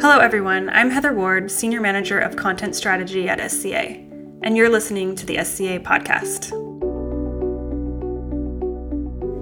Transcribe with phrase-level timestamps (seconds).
[0.00, 0.70] Hello, everyone.
[0.70, 3.98] I'm Heather Ward, Senior Manager of Content Strategy at SCA,
[4.42, 6.48] and you're listening to the SCA podcast.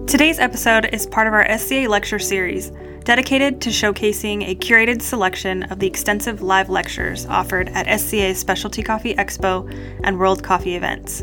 [0.08, 2.72] Today's episode is part of our SCA lecture series
[3.04, 8.82] dedicated to showcasing a curated selection of the extensive live lectures offered at SCA's Specialty
[8.82, 9.72] Coffee Expo
[10.02, 11.22] and World Coffee events.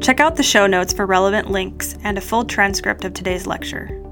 [0.00, 4.07] Check out the show notes for relevant links and a full transcript of today's lecture.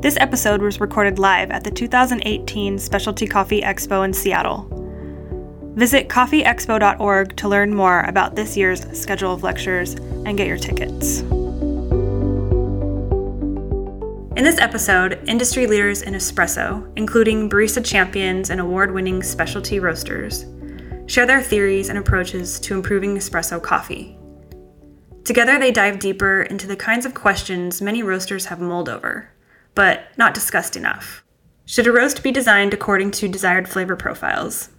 [0.00, 4.66] This episode was recorded live at the 2018 Specialty Coffee Expo in Seattle.
[5.74, 9.92] Visit coffeeexpo.org to learn more about this year's schedule of lectures
[10.24, 11.20] and get your tickets.
[14.38, 20.46] In this episode, industry leaders in espresso, including barista champions and award winning specialty roasters,
[21.08, 24.16] share their theories and approaches to improving espresso coffee.
[25.24, 29.28] Together, they dive deeper into the kinds of questions many roasters have mulled over
[29.74, 31.24] but not discussed enough.
[31.66, 34.70] Should a roast be designed according to desired flavor profiles?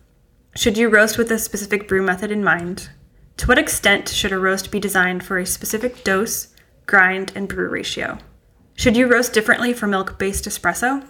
[0.55, 2.89] Should you roast with a specific brew method in mind?
[3.37, 6.49] To what extent should a roast be designed for a specific dose,
[6.85, 8.17] grind, and brew ratio?
[8.75, 11.09] Should you roast differently for milk based espresso?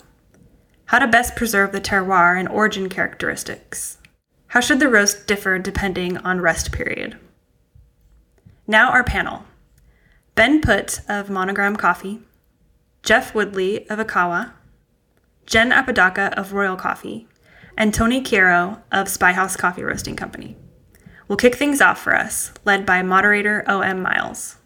[0.86, 3.98] How to best preserve the terroir and origin characteristics?
[4.48, 7.18] How should the roast differ depending on rest period?
[8.68, 9.46] Now, our panel
[10.36, 12.22] Ben Putt of Monogram Coffee,
[13.04, 14.52] Jeff Woodley of Ikawa,
[15.46, 17.28] Jen Apodaca of Royal Coffee,
[17.76, 20.56] and Tony Chiaro of Spyhouse Coffee Roasting Company.
[21.28, 24.02] We'll kick things off for us, led by moderator O.M.
[24.02, 24.58] Miles.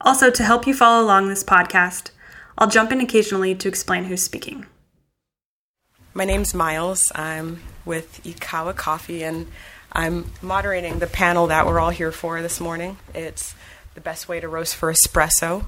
[0.00, 2.10] Also, to help you follow along this podcast,
[2.56, 4.66] I'll jump in occasionally to explain who's speaking.
[6.14, 7.12] My name's Miles.
[7.14, 9.46] I'm with Ikawa Coffee, and
[9.92, 12.96] I'm moderating the panel that we're all here for this morning.
[13.14, 13.54] It's
[13.94, 15.66] the best way to roast for espresso.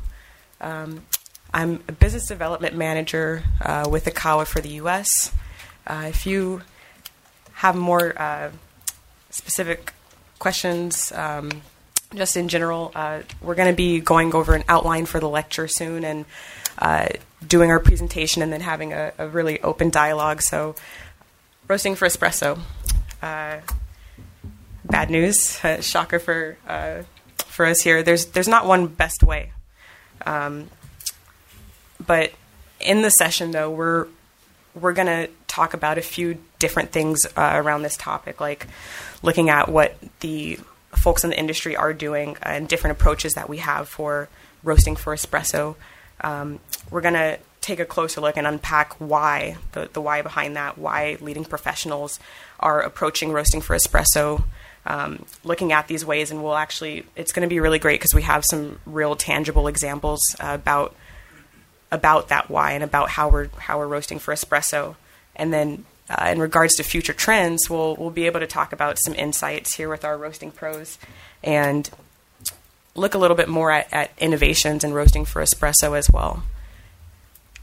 [0.61, 1.03] Um,
[1.53, 5.33] I'm a business development manager uh, with Ikawa for the U.S.
[5.87, 6.63] Uh, if you
[7.55, 8.51] have more uh,
[9.31, 9.93] specific
[10.39, 11.51] questions, um,
[12.15, 15.69] just in general, uh, we're going to be going over an outline for the lecture
[15.69, 16.27] soon and
[16.79, 17.09] uh,
[17.47, 20.43] doing our presentation and then having a, a, really open dialogue.
[20.43, 20.75] So,
[21.67, 22.59] roasting for espresso.
[23.23, 23.59] Uh,
[24.85, 26.57] bad news, shocker for
[27.37, 28.03] for us here.
[28.03, 29.53] There's there's not one best way.
[30.25, 30.69] Um,
[32.05, 32.33] but
[32.81, 34.07] in the session, though, we're
[34.75, 38.67] we're going to talk about a few different things uh, around this topic, like
[39.23, 40.59] looking at what the
[40.93, 44.29] folks in the industry are doing and different approaches that we have for
[44.63, 45.75] roasting for espresso.
[46.21, 46.61] Um,
[46.91, 50.79] we're going to take a closer look and unpack why the, the why behind that,
[50.79, 52.19] why leading professionals
[52.61, 54.45] are approaching roasting for espresso.
[54.87, 58.15] Um, looking at these ways, and we'll actually, it's going to be really great because
[58.15, 60.95] we have some real tangible examples uh, about
[61.91, 64.97] about that why and about how we're how we're roasting for espresso.
[65.37, 68.99] And then uh, in regards to future trends, we'll we'll be able to talk about
[68.99, 70.99] some insights here with our roasting pros
[71.43, 71.91] and
[72.95, 76.43] look a little bit more at, at innovations in roasting for espresso as well.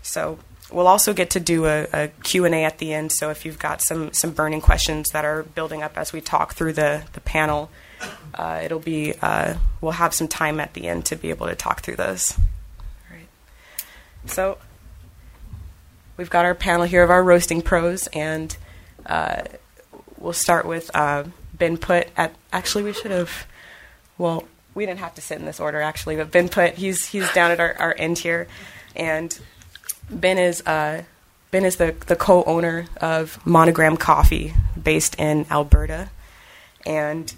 [0.02, 0.40] So
[0.72, 3.12] we'll also get to do a, a, Q&A at the end.
[3.12, 6.54] So if you've got some, some burning questions that are building up as we talk
[6.54, 7.70] through the, the panel,
[8.34, 11.56] uh, it'll be, uh, we'll have some time at the end to be able to
[11.56, 12.38] talk through those.
[14.28, 14.58] So
[16.18, 18.56] we've got our panel here of our roasting pros, and
[19.06, 19.44] uh,
[20.18, 22.10] we'll start with uh, Ben Putt.
[22.18, 23.48] At actually, we should have.
[24.18, 26.76] Well, we didn't have to sit in this order actually, but Ben Putt.
[26.76, 28.48] He's he's down at our, our end here,
[28.96, 29.38] and
[30.10, 31.04] Ben is uh,
[31.52, 36.10] Ben is the the co-owner of Monogram Coffee, based in Alberta,
[36.86, 37.34] and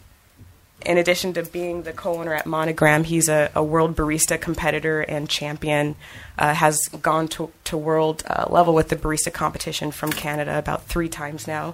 [0.86, 5.28] in addition to being the co-owner at Monogram, he's a, a world barista competitor and
[5.28, 5.96] champion.
[6.38, 10.86] Uh, has gone to, to world uh, level with the barista competition from Canada about
[10.86, 11.74] three times now,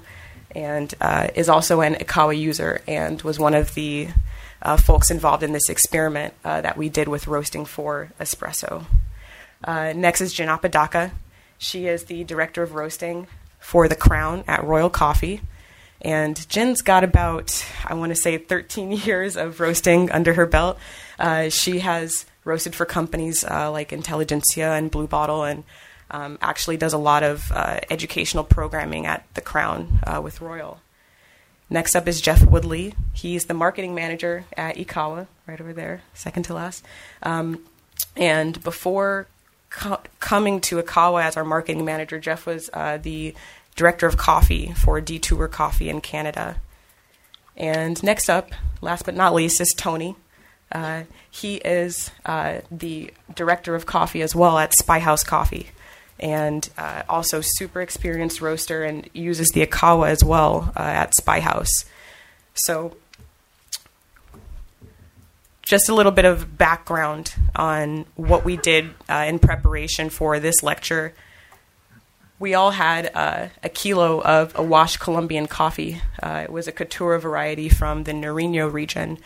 [0.56, 4.08] and uh, is also an Ikawa user and was one of the
[4.62, 8.85] uh, folks involved in this experiment uh, that we did with roasting for espresso.
[9.64, 11.11] Uh, next is Jen Apodaca.
[11.58, 13.28] She is the director of roasting
[13.59, 15.41] for the Crown at Royal Coffee.
[16.03, 20.78] And Jen's got about, I want to say, 13 years of roasting under her belt.
[21.17, 25.64] Uh, she has roasted for companies uh, like Intelligentsia and Blue Bottle and
[26.11, 30.79] um, actually does a lot of uh, educational programming at the Crown uh, with Royal.
[31.70, 32.94] Next up is Jeff Woodley.
[33.14, 36.85] He's the marketing manager at Ikawa, right over there, second to last.
[37.23, 37.64] Um,
[38.16, 39.28] and before
[39.72, 43.34] co- coming to Ikawa as our marketing manager, Jeff was uh, the
[43.75, 46.58] director of coffee for Detour Coffee in Canada.
[47.55, 50.16] And next up, last but not least, is Tony.
[50.72, 55.67] Uh, he is uh, the director of coffee as well at Spyhouse Coffee.
[56.20, 61.85] and uh, also super experienced roaster and uses the Ikawa as well uh, at Spyhouse.
[62.53, 62.96] So,
[65.64, 70.61] just a little bit of background on what we did uh, in preparation for this
[70.61, 71.14] lecture.
[72.43, 76.01] We all had uh, a kilo of a washed Colombian coffee.
[76.22, 79.17] Uh, it was a Caturra variety from the Nariño region.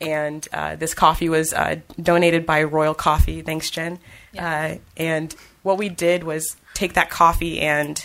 [0.00, 3.42] And uh, this coffee was uh, donated by Royal Coffee.
[3.42, 4.00] Thanks, Jen.
[4.32, 4.74] Yeah.
[4.74, 8.04] Uh, and what we did was take that coffee and,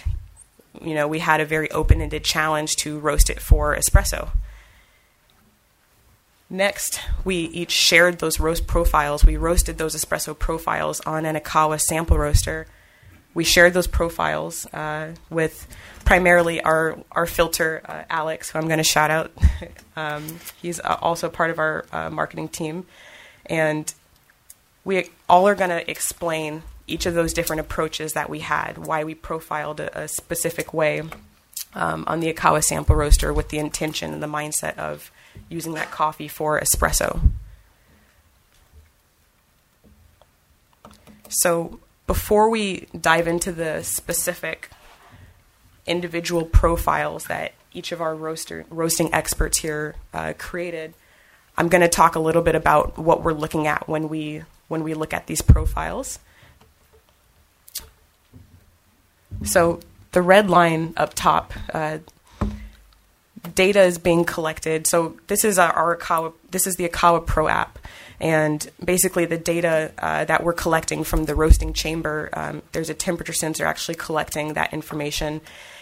[0.80, 4.30] you know, we had a very open ended challenge to roast it for espresso.
[6.48, 9.26] Next, we each shared those roast profiles.
[9.26, 12.68] We roasted those espresso profiles on an Ikawa sample roaster.
[13.34, 15.68] We shared those profiles uh, with
[16.06, 19.32] primarily our our filter, uh, Alex, who I'm going to shout out.
[19.96, 22.86] um, he's uh, also part of our uh, marketing team,
[23.46, 23.92] and
[24.84, 29.04] we all are going to explain each of those different approaches that we had, why
[29.04, 31.02] we profiled a, a specific way
[31.76, 35.12] um, on the Ikawa sample roaster with the intention and the mindset of
[35.50, 37.32] using that coffee for espresso.
[41.30, 44.70] So, before we dive into the specific
[45.86, 50.94] individual profiles that each of our roaster, roasting experts here uh, created,
[51.58, 54.84] I'm going to talk a little bit about what we're looking at when we when
[54.84, 56.20] we look at these profiles.
[59.44, 59.82] So
[60.14, 62.00] the red line up top, uh,
[63.56, 64.88] data is being collected.
[64.88, 67.78] So this is our Ikawa, this is the Ikawa Pro app,
[68.20, 72.30] and basically the data uh, that we're collecting from the roasting chamber.
[72.34, 75.42] Um, there's a temperature sensor actually collecting that information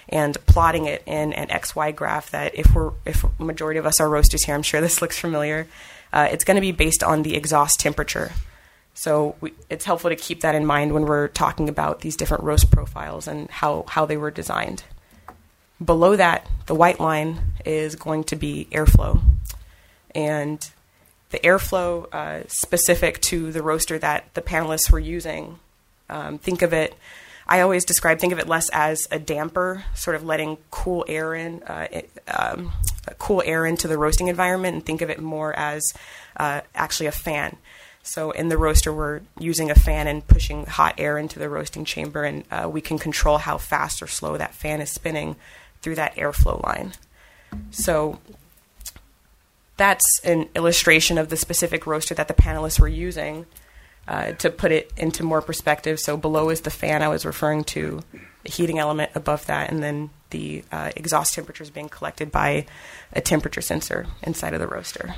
[0.10, 2.32] and plotting it in an XY graph.
[2.32, 5.68] That if we're if majority of us are roasters here, I'm sure this looks familiar.
[6.14, 8.32] Uh, it's going to be based on the exhaust temperature.
[8.94, 12.44] So we, it's helpful to keep that in mind when we're talking about these different
[12.44, 14.84] roast profiles and how, how they were designed.
[15.84, 19.22] Below that, the white line is going to be airflow.
[20.14, 20.70] And
[21.32, 25.60] the airflow uh, specific to the roaster that the panelists were using,
[26.10, 26.96] um, think of it,
[27.48, 31.34] I always describe, think of it less as a damper, sort of letting cool air
[31.34, 31.88] in, uh,
[32.28, 32.72] um,
[33.18, 35.82] cool air into the roasting environment, and think of it more as
[36.38, 37.58] uh, actually a fan.
[38.04, 41.86] So in the roaster, we're using a fan and pushing hot air into the roasting
[41.86, 45.36] chamber, and uh, we can control how fast or slow that fan is spinning
[45.82, 46.94] through that airflow line.
[47.72, 48.20] So
[49.82, 53.48] that's an illustration of the specific roaster that the panelists were using
[54.08, 56.00] uh, to put it into more perspective.
[56.00, 58.02] So below is the fan I was referring to,
[58.44, 62.68] the heating element above that, and then the uh, exhaust temperature is being collected by
[63.12, 65.16] a temperature sensor inside of the roaster.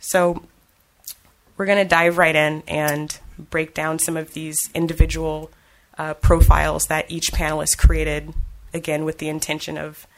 [0.00, 0.42] So
[1.56, 5.52] we're going to dive right in and break down some of these individual
[5.98, 8.34] uh, profiles that each panelist created,
[8.74, 10.08] again, with the intention of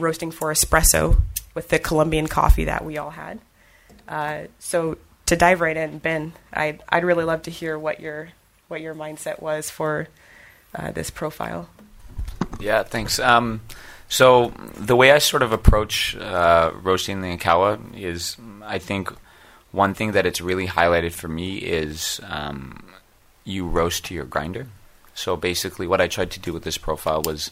[0.00, 1.20] roasting for espresso
[1.54, 3.40] with the Colombian coffee that we all had.
[4.08, 8.30] Uh, so to dive right in, Ben, I'd, I'd really love to hear what your
[8.68, 10.08] what your mindset was for
[10.74, 11.68] uh, this profile.
[12.60, 13.18] Yeah, thanks.
[13.18, 13.62] Um,
[14.08, 19.12] so the way I sort of approach uh, roasting the Ikawa is, I think,
[19.72, 22.84] one thing that it's really highlighted for me is um,
[23.44, 24.66] you roast to your grinder.
[25.14, 27.50] So basically, what I tried to do with this profile was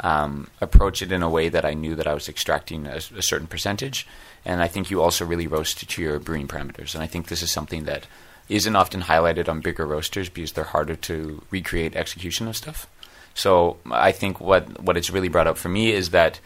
[0.00, 3.22] um, approach it in a way that I knew that I was extracting a, a,
[3.22, 4.06] certain percentage,
[4.44, 6.94] and I think you also really roast to your brewing parameters.
[6.94, 8.06] And I think this is something that
[8.48, 12.86] isn't often highlighted on bigger roasters because they're harder to recreate execution of stuff.
[13.34, 16.40] So I think what what it's really brought up for me is that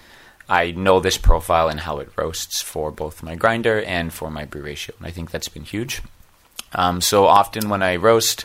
[0.49, 4.45] I know this profile and how it roasts for both my grinder and for my
[4.45, 4.95] brew ratio.
[4.99, 6.01] And I think that's been huge.
[6.73, 8.45] Um, so often when I roast,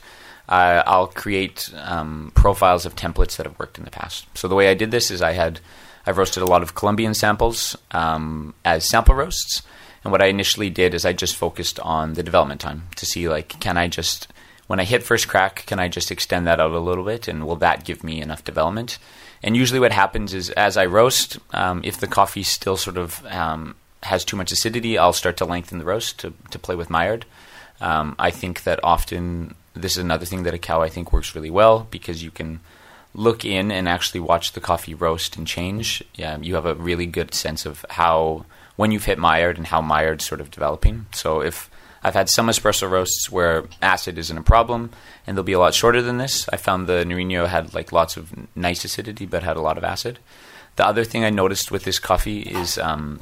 [0.50, 4.26] uh, I'll create um, profiles of templates that have worked in the past.
[4.36, 5.60] So the way I did this is I had
[6.06, 9.64] I've roasted a lot of Colombian samples um, as sample roasts.
[10.04, 13.30] And what I initially did is I just focused on the development time to see
[13.30, 14.28] like can I just
[14.68, 17.46] when I hit first crack, can I just extend that out a little bit and
[17.46, 18.98] will that give me enough development?
[19.44, 23.26] And usually, what happens is as I roast, um, if the coffee still sort of
[23.26, 26.90] um, has too much acidity, I'll start to lengthen the roast to, to play with
[26.90, 27.26] Maillard.
[27.82, 31.52] Um, I think that often this is another thing that Ikawa I think works really
[31.52, 32.60] well because you can
[33.16, 36.04] look in and actually watch the coffee roast and change.
[36.16, 39.82] Yeah, you have a really good sense of how when you've hit Maillard and how
[39.82, 41.06] Maillard's sort of developing.
[41.12, 41.70] So if
[42.04, 44.92] I've had some espresso roasts where acid isn't a problem,
[45.26, 46.50] and they'll be a lot shorter than this.
[46.50, 49.84] I found the Nariño had like lots of nice acidity, but had a lot of
[49.84, 50.20] acid.
[50.76, 53.22] The other thing I noticed with this coffee is um,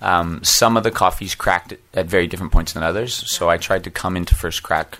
[0.00, 3.24] um, some of the coffees cracked at very different points than others.
[3.30, 4.98] So I tried to come into first crack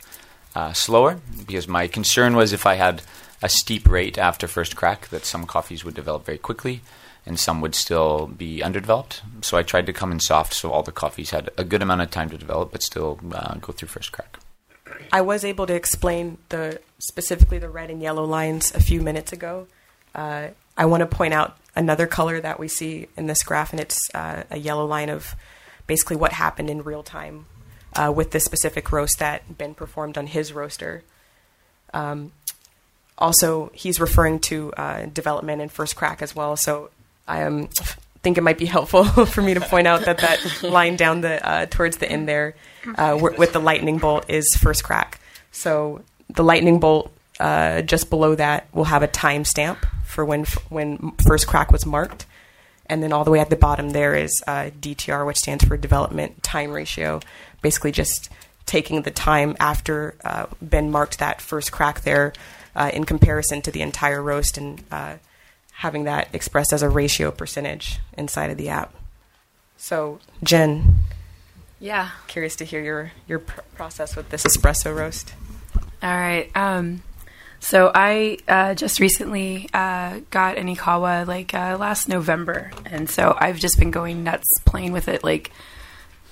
[0.54, 3.02] uh, slower because my concern was if I had
[3.42, 6.80] a steep rate after first crack that some coffees would develop very quickly
[7.24, 9.22] and some would still be underdeveloped.
[9.42, 12.02] So I tried to come in soft so all the coffees had a good amount
[12.02, 14.38] of time to develop but still uh, go through first crack.
[15.12, 19.32] I was able to explain the specifically the red and yellow lines a few minutes
[19.32, 19.66] ago.
[20.14, 23.80] Uh, I want to point out another color that we see in this graph, and
[23.80, 25.34] it's uh, a yellow line of
[25.86, 27.46] basically what happened in real time
[27.94, 31.02] uh, with this specific roast that Ben performed on his roaster.
[31.92, 32.32] Um,
[33.18, 36.56] also, he's referring to uh, development and first crack as well.
[36.56, 36.90] So
[37.28, 37.68] I um,
[38.22, 41.46] think it might be helpful for me to point out that that line down the
[41.46, 42.54] uh, towards the end there
[42.96, 45.20] uh, with the lightning bolt is first crack.
[45.50, 51.12] So the lightning bolt uh, just below that will have a timestamp for when when
[51.26, 52.26] first crack was marked,
[52.86, 55.76] and then all the way at the bottom there is uh, DTR, which stands for
[55.76, 57.20] development time ratio.
[57.62, 58.28] Basically, just
[58.66, 62.32] taking the time after uh, Ben marked that first crack there
[62.76, 65.14] uh, in comparison to the entire roast and uh,
[65.72, 68.94] having that expressed as a ratio percentage inside of the app.
[69.76, 70.98] So, Jen,
[71.80, 75.34] yeah, curious to hear your your pr- process with this espresso roast.
[76.02, 76.50] All right.
[76.56, 77.02] Um,
[77.58, 83.36] so I uh, just recently uh, got an Ikawa like uh, last November, and so
[83.38, 85.50] I've just been going nuts playing with it, like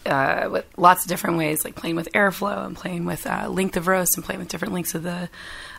[0.07, 3.77] uh, with lots of different ways, like playing with airflow and playing with uh, length
[3.77, 5.29] of roast and playing with different lengths of the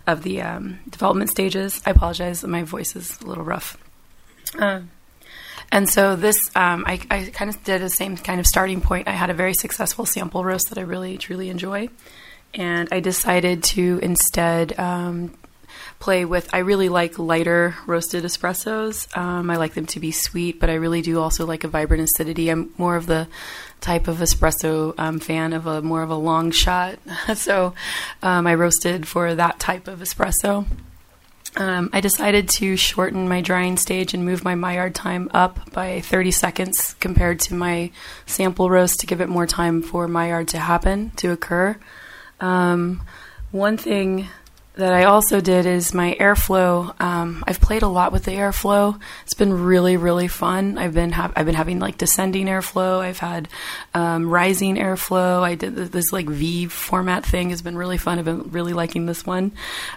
[0.08, 1.82] of the um, development stages.
[1.86, 3.78] I apologize, my voice is a little rough.
[4.58, 4.90] Um,
[5.72, 9.08] and so this, um, I, I kind of did the same kind of starting point.
[9.08, 11.88] I had a very successful sample roast that I really truly enjoy
[12.54, 15.34] and I decided to instead um,
[16.00, 16.50] play with.
[16.54, 19.16] I really like lighter roasted espressos.
[19.16, 22.04] Um, I like them to be sweet, but I really do also like a vibrant
[22.04, 22.50] acidity.
[22.50, 23.28] I'm more of the
[23.82, 27.00] type of espresso um, fan of a more of a long shot.
[27.36, 27.74] so
[28.22, 30.66] um, I roasted for that type of espresso.
[31.58, 36.00] Um, I decided to shorten my drying stage and move my Maillard time up by
[36.00, 37.92] 30 seconds compared to my
[38.26, 41.76] sample roast to give it more time for Maillard to happen, to occur.
[42.40, 43.02] Um,
[43.52, 44.30] one thing
[44.76, 47.00] that I also did is my airflow.
[47.02, 49.00] Um, I've played a lot with the airflow.
[49.24, 50.78] It's been really, really fun.
[50.78, 53.00] I've been ha- I've been having like descending airflow.
[53.00, 53.50] I've had
[53.94, 55.42] um, rising airflow.
[55.42, 58.18] I did this, like V format thing has been really fun.
[58.18, 59.52] I've been really liking this one,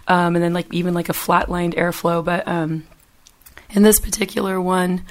[0.09, 2.25] um, and then like even like a flatlined airflow.
[2.25, 2.85] But um,
[3.71, 5.05] in this particular one.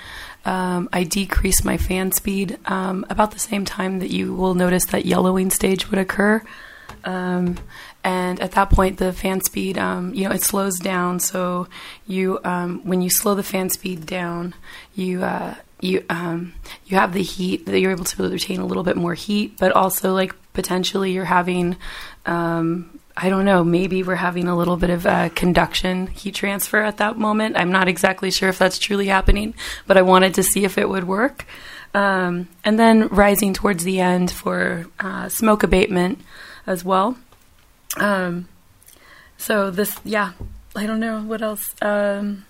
[0.45, 4.83] Um, I decreased my fan speed um, about the same time that you will notice
[4.87, 6.43] that yellowing stage would occur.
[7.05, 7.55] Um,
[8.03, 11.19] and at that point, the fan speed, um, you know, it slows down.
[11.19, 11.67] So
[12.05, 14.53] you, um, when you slow the fan speed down,
[14.93, 16.53] you uh, you um,
[16.85, 19.71] you have the heat that you're able to retain a little bit more heat, but
[19.71, 21.77] also like potentially you're having.
[22.25, 23.63] Um, I don't know.
[23.63, 27.55] Maybe we're having a little bit of uh, conduction heat transfer at that moment.
[27.57, 29.53] I'm not exactly sure if that's truly happening,
[29.85, 31.45] but I wanted to see if it would work.
[31.93, 36.21] Um, and then rising towards the end for uh, smoke abatement
[36.65, 37.15] as well.
[37.97, 38.47] Um,
[39.37, 40.33] so this, yeah,
[40.75, 41.63] I don't know what else.
[41.81, 42.45] Um,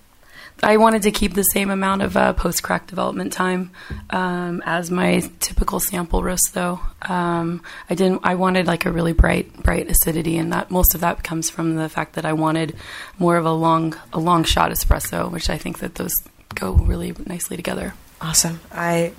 [0.62, 3.72] I wanted to keep the same amount of uh, post crack development time
[4.12, 6.80] um, as my typical sample roast, though.
[7.02, 8.22] Um, I didn't.
[8.24, 11.76] I wanted like a really bright, bright acidity, and that most of that comes from
[11.76, 12.76] the fact that I wanted
[13.18, 16.14] more of a long, a long shot espresso, which I think that those
[16.56, 17.94] go really nicely together.
[18.22, 18.62] Awesome.
[18.72, 19.12] I,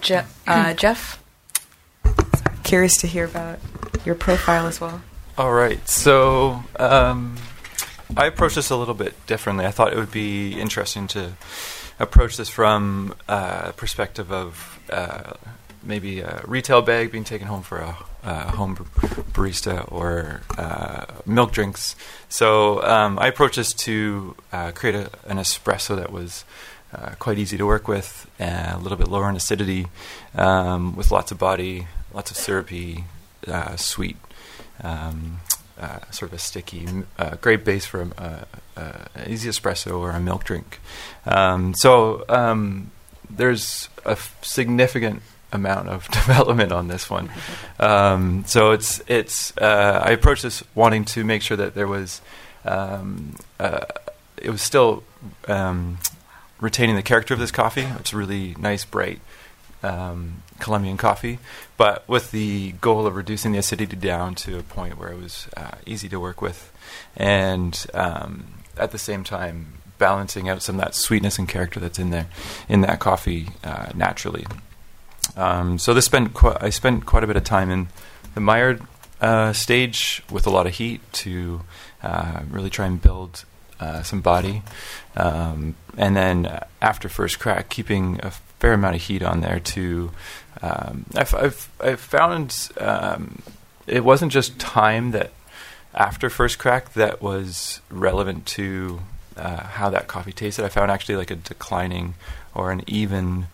[0.00, 1.22] Je- uh, Jeff,
[2.62, 3.58] curious to hear about
[4.06, 5.02] your profile as well.
[5.38, 5.86] All right.
[5.86, 7.36] So um,
[8.16, 9.66] I approached this a little bit differently.
[9.66, 11.32] I thought it would be interesting to
[11.98, 15.34] approach this from a perspective of uh,
[15.82, 21.52] maybe a retail bag being taken home for a, a home barista or uh, milk
[21.52, 21.96] drinks.
[22.30, 26.46] So um, I approached this to uh, create a, an espresso that was
[26.94, 29.88] uh, quite easy to work with, a little bit lower in acidity,
[30.34, 33.04] um, with lots of body, lots of syrupy,
[33.46, 34.16] uh, sweet,
[34.82, 35.40] um,
[35.78, 36.86] uh, sort of a sticky,
[37.18, 38.12] uh, great base for an
[39.26, 40.80] easy espresso or a milk drink.
[41.26, 42.90] Um, so um,
[43.28, 47.30] there's a f- significant amount of development on this one.
[47.78, 52.20] Um, so it's it's uh, I approached this wanting to make sure that there was
[52.64, 53.84] um, uh,
[54.36, 55.02] it was still
[55.48, 55.98] um,
[56.60, 57.86] retaining the character of this coffee.
[57.98, 59.20] It's really nice, bright,
[59.82, 61.38] um, Colombian coffee,
[61.76, 65.48] but with the goal of reducing the acidity down to a point where it was
[65.56, 66.72] uh, easy to work with,
[67.16, 68.44] and um,
[68.76, 72.26] at the same time balancing out some of that sweetness and character that's in there
[72.68, 74.46] in that coffee uh, naturally.
[75.36, 77.88] Um, so this spent qu- I spent quite a bit of time in
[78.34, 78.82] the Maillard
[79.20, 81.62] uh, stage with a lot of heat to
[82.02, 83.44] uh, really try and build
[83.80, 84.62] uh, some body,
[85.16, 90.10] um, and then after first crack, keeping a fair amount of heat on there to.
[90.62, 93.42] Um, I've, I've, I've found um,
[93.86, 95.32] it wasn't just time that
[95.94, 99.00] after first crack that was relevant to
[99.36, 100.64] uh, how that coffee tasted.
[100.64, 102.14] I found actually like a declining
[102.54, 103.46] or an even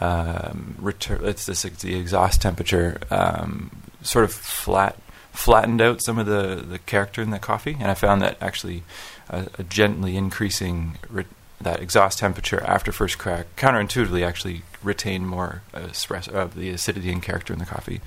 [0.00, 1.20] um, return.
[1.24, 3.70] It's this the exhaust temperature um,
[4.02, 4.96] sort of flat
[5.32, 8.82] flattened out some of the the character in the coffee, and I found that actually
[9.28, 11.24] a, a gently increasing re-
[11.60, 17.22] that exhaust temperature after first crack counterintuitively actually retained more espresso of the acidity and
[17.22, 18.00] character in the coffee,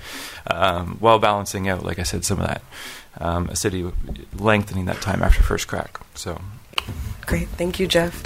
[0.46, 2.62] um, while balancing out, like I said, some of that
[3.18, 3.90] um, acidity,
[4.36, 6.00] lengthening that time after first crack.
[6.14, 6.40] So,
[7.26, 8.22] Great, thank you, Jeff.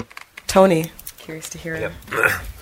[0.47, 1.77] Tony, curious to hear.
[1.77, 1.93] Yep.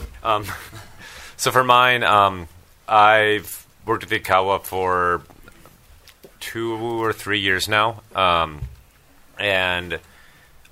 [0.24, 0.44] um,
[1.36, 2.48] so for mine, um,
[2.88, 5.22] I've worked at the Ikawa for
[6.40, 8.62] two or three years now, um,
[9.38, 10.00] and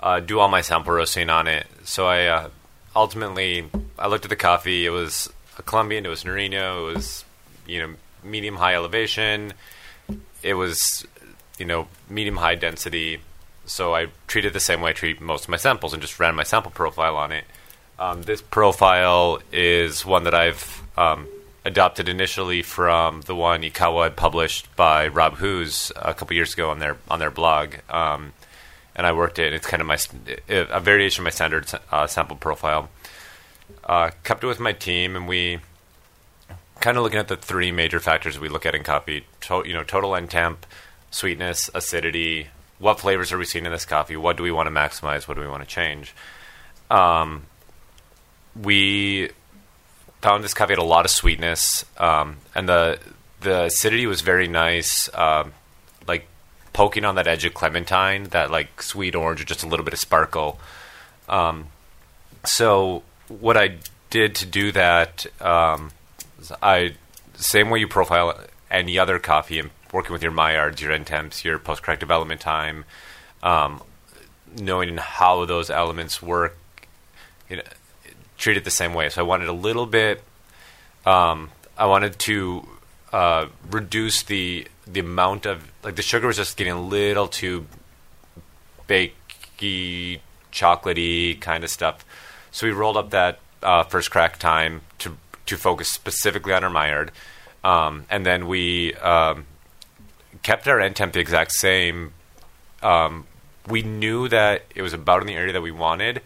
[0.01, 1.67] uh, do all my sample roasting on it.
[1.83, 2.49] So I uh,
[2.95, 4.85] ultimately I looked at the coffee.
[4.85, 6.05] It was a Colombian.
[6.05, 6.89] It was Nariño.
[6.89, 7.25] It was
[7.67, 9.53] you know medium high elevation.
[10.43, 11.05] It was
[11.57, 13.19] you know medium high density.
[13.65, 16.35] So I treated the same way I treat most of my samples and just ran
[16.35, 17.45] my sample profile on it.
[17.97, 21.27] Um, this profile is one that I've um,
[21.63, 26.69] adopted initially from the one Ikawa had published by Rob Hoos a couple years ago
[26.69, 27.75] on their on their blog.
[27.89, 28.33] Um,
[28.95, 29.53] and I worked it.
[29.53, 29.97] It's kind of my
[30.49, 32.89] a variation of my standard uh, sample profile.
[33.83, 35.59] Uh, kept it with my team, and we
[36.79, 39.25] kind of looking at the three major factors we look at in coffee.
[39.41, 40.65] To, you know, total end temp,
[41.11, 42.47] sweetness, acidity.
[42.77, 44.17] What flavors are we seeing in this coffee?
[44.17, 45.27] What do we want to maximize?
[45.27, 46.13] What do we want to change?
[46.89, 47.45] Um,
[48.61, 49.29] we
[50.21, 52.99] found this coffee had a lot of sweetness, um, and the
[53.41, 55.09] the acidity was very nice.
[55.13, 55.53] Um,
[56.75, 59.93] poking on that edge of clementine, that like sweet orange or just a little bit
[59.93, 60.59] of sparkle.
[61.29, 61.67] Um,
[62.43, 63.77] so what I
[64.09, 65.91] did to do that, um,
[66.61, 66.95] I
[67.35, 71.45] same way you profile any other coffee and working with your Maillards, your end temps,
[71.45, 72.83] your post-crack development time,
[73.41, 73.81] um,
[74.59, 76.57] knowing how those elements work,
[77.49, 77.63] you know,
[78.37, 79.07] treat it the same way.
[79.07, 80.21] So I wanted a little bit.
[81.05, 82.67] Um, I wanted to
[83.13, 87.65] uh, reduce the the amount of like the sugar was just getting a little too
[88.87, 90.19] bakey,
[90.51, 92.05] chocolatey kind of stuff.
[92.51, 95.17] So we rolled up that uh, first crack time to
[95.47, 97.11] to focus specifically on our Maillard,
[97.63, 99.45] um, and then we um,
[100.43, 102.13] kept our end temp the exact same.
[102.81, 103.25] Um,
[103.67, 106.21] we knew that it was about in the area that we wanted,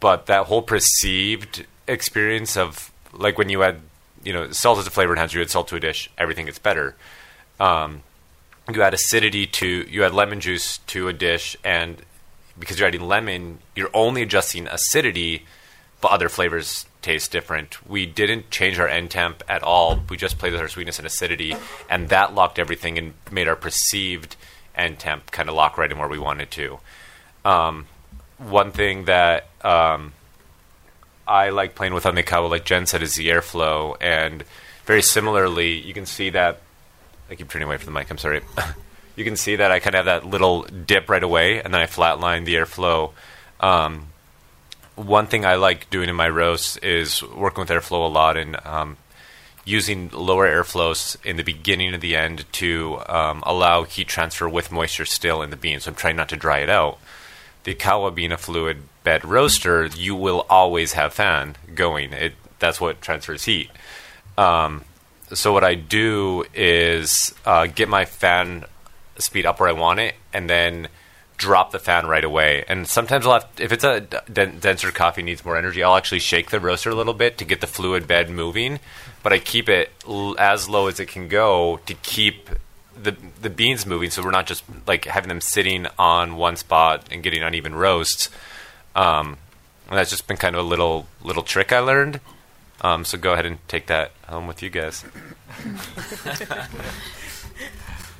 [0.00, 3.80] but that whole perceived experience of like when you add,
[4.24, 6.58] you know, salt as a flavor enhancer, you add salt to a dish, everything gets
[6.58, 6.96] better.
[7.60, 8.02] Um,
[8.72, 12.02] you add acidity to, you add lemon juice to a dish, and
[12.58, 15.44] because you're adding lemon, you're only adjusting acidity,
[16.00, 17.86] but other flavors taste different.
[17.86, 20.00] We didn't change our end temp at all.
[20.08, 21.54] We just played with our sweetness and acidity,
[21.90, 24.36] and that locked everything and made our perceived
[24.74, 26.78] end temp kind of lock right in where we wanted to.
[27.44, 27.86] Um,
[28.38, 30.12] one thing that um,
[31.26, 33.96] I like playing with on the Ikawa, like Jen said, is the airflow.
[34.00, 34.44] And
[34.84, 36.60] very similarly, you can see that.
[37.30, 38.10] I keep turning away from the mic.
[38.10, 38.42] I'm sorry.
[39.16, 41.80] you can see that I kind of have that little dip right away, and then
[41.80, 43.12] I flatline the airflow.
[43.60, 44.08] Um,
[44.96, 48.56] one thing I like doing in my roasts is working with airflow a lot and
[48.64, 48.96] um,
[49.64, 54.70] using lower airflows in the beginning and the end to um, allow heat transfer with
[54.70, 55.80] moisture still in the bean.
[55.80, 56.98] So I'm trying not to dry it out.
[57.64, 62.12] The Ikawa being a fluid bed roaster, you will always have fan going.
[62.12, 63.70] It that's what transfers heat.
[64.38, 64.84] Um,
[65.32, 68.64] so what I do is uh, get my fan
[69.18, 70.88] speed up where I want it, and then
[71.36, 72.64] drop the fan right away.
[72.68, 76.20] And sometimes I'll have, if it's a d- denser coffee needs more energy, I'll actually
[76.20, 78.78] shake the roaster a little bit to get the fluid bed moving.
[79.22, 82.50] But I keep it l- as low as it can go to keep
[83.00, 87.08] the the beans moving, so we're not just like having them sitting on one spot
[87.10, 88.30] and getting uneven roasts.
[88.94, 89.38] Um,
[89.88, 92.20] and that's just been kind of a little little trick I learned.
[92.84, 95.00] Um, so go ahead and take that home with you guys.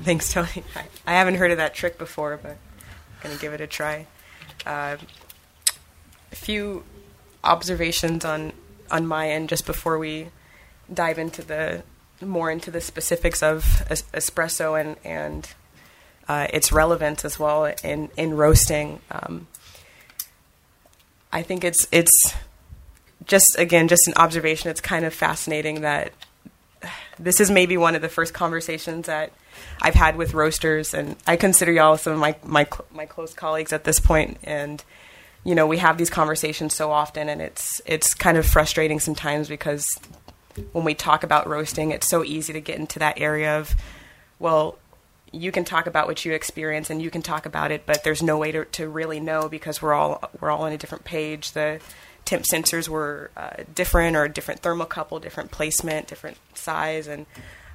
[0.02, 0.64] Thanks, Tony.
[1.06, 4.06] I, haven't heard of that trick before, but I'm going to give it a try.
[4.64, 4.96] Uh,
[6.32, 6.82] a few
[7.44, 8.54] observations on
[8.90, 10.28] on my end just before we
[10.92, 11.82] dive into the
[12.22, 15.54] more into the specifics of es- espresso and and
[16.26, 19.00] uh, its relevance as well in in roasting.
[19.10, 19.46] Um,
[21.30, 22.34] I think it's it's
[23.26, 24.70] just again just an observation.
[24.70, 26.12] It's kind of fascinating that
[27.18, 29.32] this is maybe one of the first conversations that
[29.80, 33.72] I've had with roasters, and I consider y'all some of my my my close colleagues
[33.72, 34.82] at this point, and
[35.44, 39.48] you know we have these conversations so often, and it's it's kind of frustrating sometimes
[39.48, 39.88] because
[40.72, 43.74] when we talk about roasting, it's so easy to get into that area of,
[44.38, 44.78] well,
[45.32, 48.22] you can talk about what you experience and you can talk about it, but there's
[48.22, 51.52] no way to, to really know because we're all we're all on a different page.
[51.52, 51.80] The
[52.24, 57.26] temp sensors were uh, different or different thermocouple, different placement, different size, and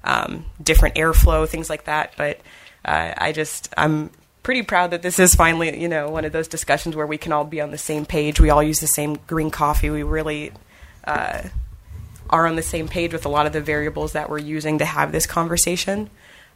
[0.03, 2.13] um, different airflow, things like that.
[2.17, 2.39] But
[2.85, 4.11] uh, I just I'm
[4.43, 7.31] pretty proud that this is finally you know one of those discussions where we can
[7.31, 8.39] all be on the same page.
[8.39, 9.89] We all use the same green coffee.
[9.89, 10.51] We really.
[11.03, 11.43] Uh,
[12.29, 14.85] are on the same page with a lot of the variables that we're using to
[14.85, 16.09] have this conversation.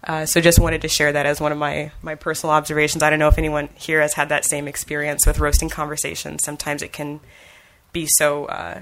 [0.03, 3.01] Uh, so just wanted to share that as one of my, my personal observations.
[3.01, 6.43] I don't know if anyone here has had that same experience with roasting conversations.
[6.43, 7.21] Sometimes it can
[7.93, 8.82] be so, uh,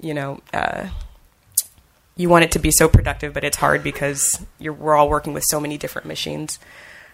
[0.00, 0.88] you know, uh,
[2.16, 5.44] you want it to be so productive, but it's hard because we're all working with
[5.44, 6.58] so many different machines.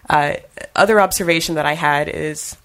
[0.09, 0.35] Uh,
[0.75, 2.55] other observation that I had is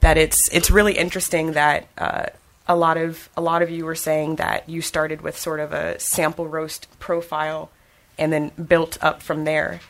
[0.00, 2.26] that it's it's really interesting that uh,
[2.66, 5.72] a lot of a lot of you were saying that you started with sort of
[5.72, 7.70] a sample roast profile
[8.18, 9.80] and then built up from there.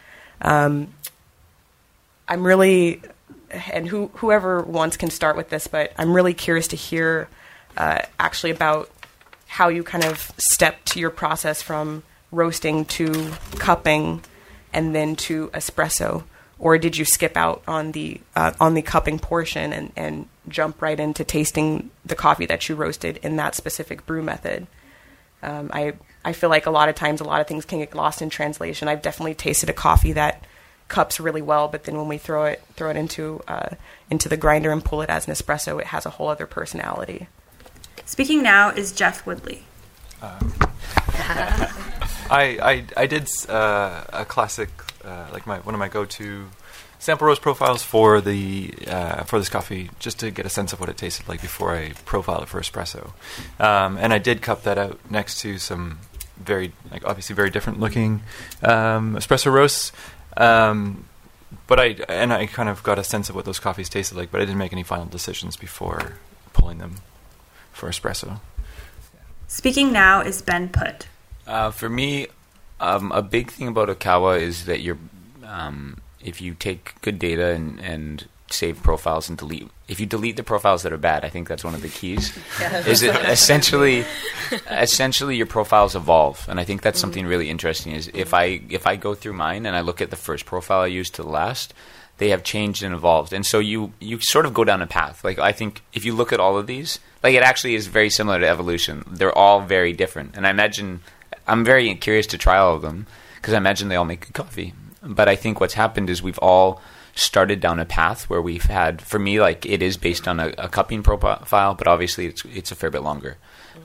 [0.41, 0.95] Um,
[2.29, 3.01] I'm really,
[3.51, 7.29] and who, whoever wants can start with this, but I'm really curious to hear
[7.79, 8.91] uh, actually about
[9.47, 14.23] how you kind of step to your process from roasting to cupping
[14.75, 16.25] and then to espresso
[16.59, 20.83] or did you skip out on the uh, on the cupping portion and, and jump
[20.83, 24.67] right into tasting the coffee that you roasted in that specific brew method?
[25.43, 27.95] Um, I I feel like a lot of times a lot of things can get
[27.95, 28.88] lost in translation.
[28.88, 30.45] I've definitely tasted a coffee that
[30.88, 33.71] cups really well, but then when we throw it throw it into uh,
[34.11, 37.29] into the grinder and pull it as an espresso, it has a whole other personality.
[38.07, 39.65] Speaking now is Jeff Woodley.
[40.23, 40.53] Um,
[42.31, 44.71] I, I I did uh, a classic
[45.05, 46.49] uh, like my one of my go-to
[46.99, 50.81] sample roast profiles for the uh, for this coffee, just to get a sense of
[50.81, 53.13] what it tasted like before I profiled it for espresso.
[53.59, 55.99] Um, and I did cup that out next to some
[56.37, 58.23] very like obviously very different looking
[58.63, 59.93] um, espresso roasts.
[60.37, 61.07] Um,
[61.67, 64.31] but I and I kind of got a sense of what those coffees tasted like,
[64.31, 66.19] but I didn't make any final decisions before
[66.53, 66.97] pulling them
[67.79, 68.41] for espresso.
[69.47, 71.07] Speaking now is Ben Putt.
[71.47, 72.27] Uh, for me,
[72.81, 74.99] um, a big thing about Ikawa is that you're,
[75.45, 80.37] um, if you take good data and, and save profiles and delete, if you delete
[80.37, 82.37] the profiles that are bad, I think that's one of the keys.
[82.87, 84.05] is it essentially,
[84.71, 87.31] essentially your profiles evolve, and I think that's something mm-hmm.
[87.31, 87.95] really interesting.
[87.95, 90.83] Is if I if I go through mine and I look at the first profile
[90.83, 91.73] I used to the last,
[92.19, 95.25] they have changed and evolved, and so you you sort of go down a path.
[95.25, 98.11] Like I think if you look at all of these, like it actually is very
[98.11, 99.04] similar to evolution.
[99.11, 101.00] They're all very different, and I imagine
[101.46, 104.35] I'm very curious to try all of them because I imagine they all make good
[104.35, 104.74] coffee.
[105.02, 106.83] But I think what's happened is we've all
[107.18, 110.48] started down a path where we've had, for me, like it is based on a,
[110.57, 113.37] a cupping profile, but obviously it's it's a fair bit longer.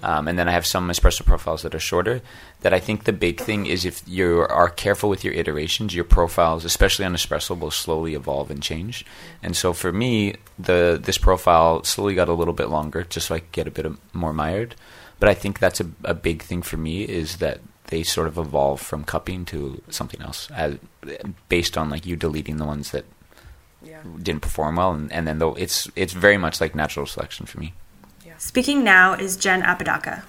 [0.02, 2.22] Um, and then I have some espresso profiles that are shorter.
[2.62, 6.04] That I think the big thing is if you are careful with your iterations, your
[6.04, 9.06] profiles, especially on espresso, will slowly evolve and change.
[9.42, 13.36] And so for me, the this profile slowly got a little bit longer, just so
[13.36, 14.76] I could get a bit more Maillard.
[15.20, 18.38] But I think that's a, a big thing for me is that they sort of
[18.38, 20.78] evolve from cupping to something else, as,
[21.50, 23.06] based on like you deleting the ones that.
[24.22, 27.60] Didn't perform well, and, and then though it's it's very much like natural selection for
[27.60, 27.74] me.
[28.26, 28.38] Yeah.
[28.38, 30.24] Speaking now is Jen Apodaca.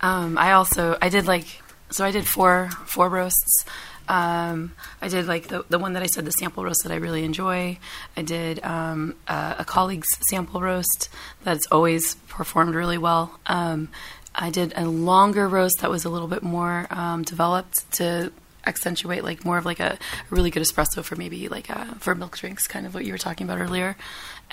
[0.00, 3.64] Um, I also I did like so I did four four roasts.
[4.06, 6.96] Um, I did like the, the one that I said, the sample roast that I
[6.96, 7.78] really enjoy.
[8.16, 11.08] I did um, uh, a colleague's sample roast
[11.42, 13.38] that's always performed really well.
[13.46, 13.88] Um,
[14.34, 18.30] I did a longer roast that was a little bit more um, developed to
[18.66, 19.98] accentuate like more of like a,
[20.30, 23.12] really good espresso for maybe like a, uh, for milk drinks, kind of what you
[23.12, 23.96] were talking about earlier.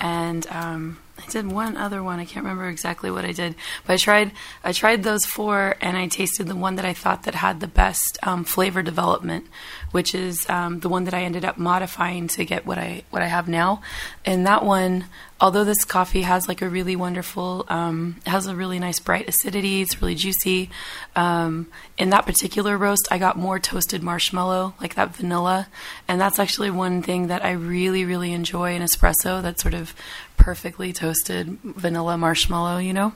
[0.02, 2.18] And um, I did one other one.
[2.18, 3.54] I can't remember exactly what I did,
[3.86, 4.32] but I tried.
[4.64, 7.68] I tried those four, and I tasted the one that I thought that had the
[7.68, 9.46] best um, flavor development,
[9.92, 13.22] which is um, the one that I ended up modifying to get what I what
[13.22, 13.82] I have now.
[14.24, 15.04] And that one,
[15.40, 19.82] although this coffee has like a really wonderful, um, has a really nice bright acidity.
[19.82, 20.70] It's really juicy.
[21.14, 25.68] Um, in that particular roast, I got more toasted marshmallow, like that vanilla,
[26.08, 29.40] and that's actually one thing that I really really enjoy in espresso.
[29.40, 29.91] That sort of
[30.36, 33.12] perfectly toasted vanilla marshmallow, you know?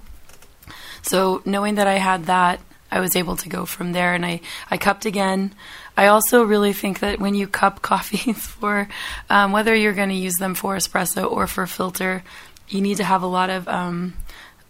[1.03, 2.61] So knowing that I had that,
[2.91, 5.55] I was able to go from there and I, I cupped again.
[5.97, 8.89] I also really think that when you cup coffees for,
[9.31, 12.23] um, whether you're going to use them for espresso or for filter,
[12.69, 14.15] you need to have a lot of um,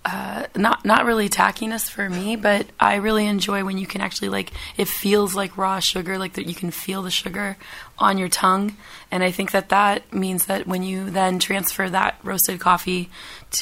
[0.07, 4.29] uh, not not really tackiness for me, but I really enjoy when you can actually
[4.29, 7.57] like it feels like raw sugar, like that you can feel the sugar
[7.99, 8.77] on your tongue,
[9.11, 13.11] and I think that that means that when you then transfer that roasted coffee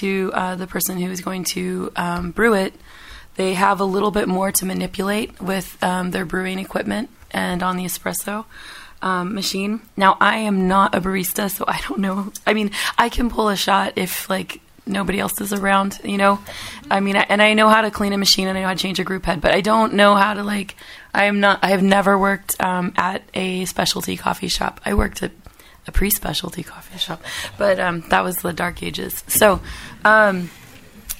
[0.01, 2.75] to uh, the person who is going to um, brew it,
[3.37, 7.79] they have a little bit more to manipulate with um, their brewing equipment and on
[7.79, 8.45] the espresso.
[9.03, 9.83] Um, machine.
[9.99, 12.33] Now, I am not a barista, so I don't know.
[12.47, 16.41] I mean, I can pull a shot if like nobody else is around, you know.
[16.91, 18.75] I mean, I, and I know how to clean a machine and I know how
[18.75, 20.77] to change a group head, but I don't know how to like.
[21.13, 21.61] I am not.
[21.63, 24.81] I have never worked um, at a specialty coffee shop.
[24.85, 25.33] I worked at
[25.87, 27.23] a pre-specialty coffee shop,
[27.59, 29.25] but um, that was the dark ages.
[29.29, 29.61] So.
[30.05, 30.51] Um,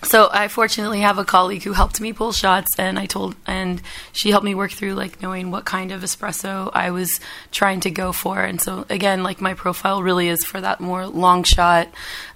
[0.05, 3.83] so I fortunately have a colleague who helped me pull shots, and I told, and
[4.13, 7.91] she helped me work through like knowing what kind of espresso I was trying to
[7.91, 8.41] go for.
[8.41, 11.89] And so again, like my profile really is for that more long shot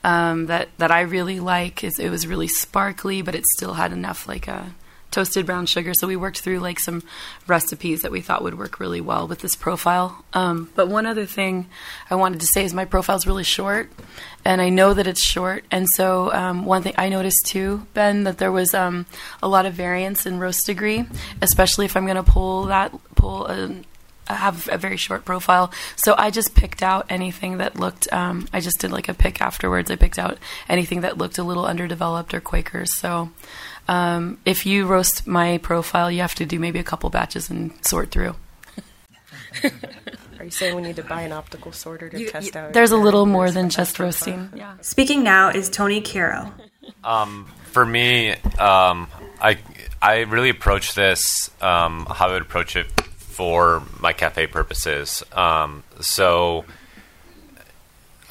[0.04, 1.84] um, that that I really like.
[1.84, 4.74] Is it was really sparkly, but it still had enough like a
[5.10, 5.92] toasted brown sugar.
[5.94, 7.02] So we worked through like some
[7.46, 10.24] recipes that we thought would work really well with this profile.
[10.32, 11.66] Um, but one other thing
[12.10, 13.90] I wanted to say is my profile is really short,
[14.44, 15.64] and I know that it's short.
[15.70, 19.06] And so um, one thing I noticed too, Ben, that there was um,
[19.42, 21.04] a lot of variance in roast degree,
[21.40, 23.46] especially if I'm going to pull that pull.
[23.46, 23.82] A,
[24.28, 25.72] have a very short profile.
[25.96, 29.40] So I just picked out anything that looked, um, I just did like a pick
[29.40, 29.90] afterwards.
[29.90, 30.36] I picked out
[30.68, 32.98] anything that looked a little underdeveloped or Quakers.
[32.98, 33.30] So
[33.88, 37.72] um, if you roast my profile, you have to do maybe a couple batches and
[37.86, 38.34] sort through.
[40.38, 42.72] Are you saying we need to buy an optical sorter to You- test you- out?
[42.72, 44.50] there's a little more than just roasting.
[44.54, 44.74] Yeah.
[44.82, 46.52] Speaking now is Tony Caro.
[47.72, 49.08] For me, um,
[49.40, 49.58] I
[50.00, 52.86] I really approach this um, how I would approach it
[53.18, 55.22] for my cafe purposes.
[55.32, 56.64] Um, so,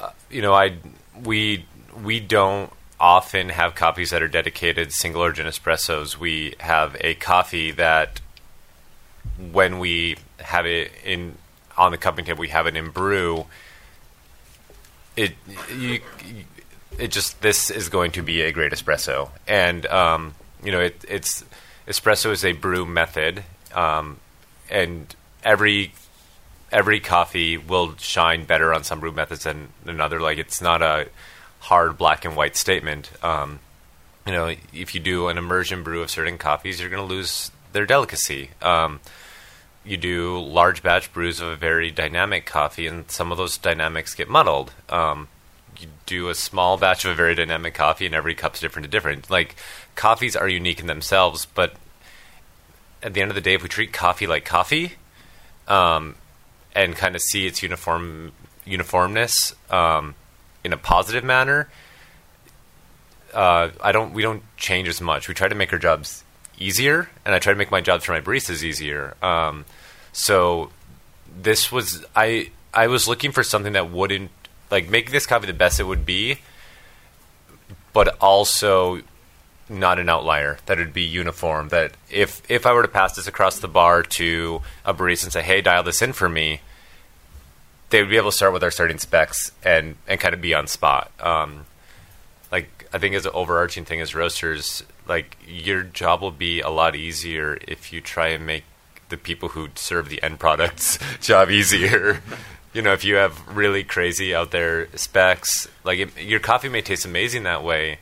[0.00, 0.76] uh, you know, I
[1.24, 1.64] we
[2.02, 6.16] we don't often have coffees that are dedicated single origin espressos.
[6.16, 8.20] We have a coffee that
[9.52, 11.36] when we have it in
[11.76, 13.46] on the cupping table, we have it in brew.
[15.16, 15.34] It
[15.76, 16.00] you,
[16.98, 21.04] it just this is going to be a great espresso, and um, you know it,
[21.08, 21.44] it's
[21.86, 24.18] espresso is a brew method, um,
[24.70, 25.92] and every
[26.70, 30.20] every coffee will shine better on some brew methods than another.
[30.20, 31.08] Like it's not a
[31.60, 33.10] hard black and white statement.
[33.22, 33.60] Um,
[34.26, 37.50] you know, if you do an immersion brew of certain coffees, you're going to lose
[37.72, 38.50] their delicacy.
[38.60, 39.00] Um,
[39.84, 44.14] you do large batch brews of a very dynamic coffee, and some of those dynamics
[44.14, 44.72] get muddled.
[44.88, 45.28] Um,
[45.78, 48.90] you do a small batch of a very dynamic coffee, and every cup's different to
[48.90, 49.30] different.
[49.30, 49.56] Like
[49.94, 51.74] coffees are unique in themselves, but
[53.02, 54.92] at the end of the day, if we treat coffee like coffee,
[55.68, 56.16] um,
[56.74, 58.32] and kind of see its uniform
[58.66, 60.14] uniformness um,
[60.68, 61.68] in a positive manner,
[63.32, 64.12] uh, I don't.
[64.12, 65.28] We don't change as much.
[65.28, 66.24] We try to make our jobs
[66.58, 69.16] easier, and I try to make my jobs for my baristas easier.
[69.22, 69.64] Um,
[70.12, 70.70] so
[71.42, 72.50] this was I.
[72.72, 74.30] I was looking for something that wouldn't
[74.70, 76.38] like make this coffee the best it would be,
[77.92, 79.02] but also
[79.68, 80.58] not an outlier.
[80.66, 81.68] That would be uniform.
[81.68, 85.32] That if if I were to pass this across the bar to a barista and
[85.32, 86.60] say, "Hey, dial this in for me,"
[87.90, 90.54] they would be able to start with our starting specs and and kind of be
[90.54, 91.10] on spot.
[91.20, 91.66] Um,
[92.52, 96.70] like I think as an overarching thing as roasters, like your job will be a
[96.70, 98.64] lot easier if you try and make
[99.08, 102.22] the people who serve the end products job easier.
[102.74, 106.82] you know, if you have really crazy out there specs, like it, your coffee may
[106.82, 107.98] taste amazing that way,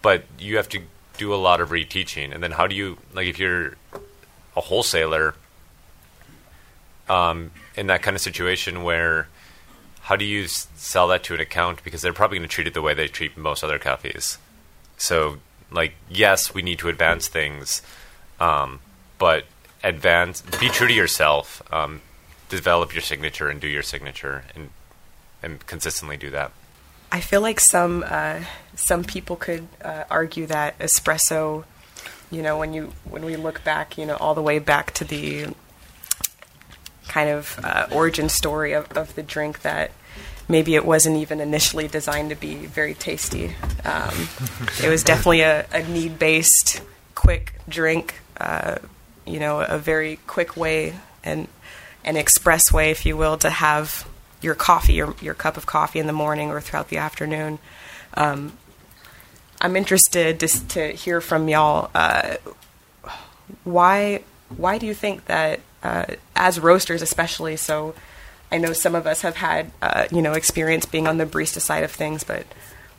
[0.00, 0.80] but you have to
[1.18, 2.32] do a lot of reteaching.
[2.32, 3.76] And then how do you like if you're
[4.56, 5.34] a wholesaler
[7.08, 9.28] um, in that kind of situation where
[10.02, 12.74] how do you sell that to an account because they're probably going to treat it
[12.74, 14.38] the way they treat most other coffees.
[14.96, 15.38] So,
[15.70, 17.82] like, yes, we need to advance things,
[18.40, 18.80] um,
[19.18, 19.44] but
[19.84, 22.00] advance, be true to yourself, um,
[22.48, 24.70] develop your signature and do your signature, and
[25.40, 26.50] and consistently do that.
[27.12, 28.40] I feel like some uh,
[28.74, 31.64] some people could uh, argue that espresso,
[32.30, 35.04] you know, when you when we look back, you know, all the way back to
[35.04, 35.48] the
[37.08, 39.90] kind of uh, origin story of, of the drink that
[40.48, 43.54] maybe it wasn't even initially designed to be very tasty.
[43.84, 44.28] Um,
[44.82, 46.82] it was definitely a, a need based,
[47.14, 48.20] quick drink.
[48.36, 48.78] Uh,
[49.26, 51.48] you know, a very quick way and
[52.04, 54.08] an express way, if you will, to have
[54.40, 57.58] your coffee, your, your cup of coffee in the morning or throughout the afternoon.
[58.14, 58.52] Um,
[59.60, 61.90] I'm interested to, to hear from y'all.
[61.94, 62.36] Uh,
[63.64, 64.22] why
[64.56, 67.56] why do you think that uh, as roasters, especially?
[67.56, 67.94] So,
[68.50, 71.60] I know some of us have had uh, you know experience being on the barista
[71.60, 72.46] side of things, but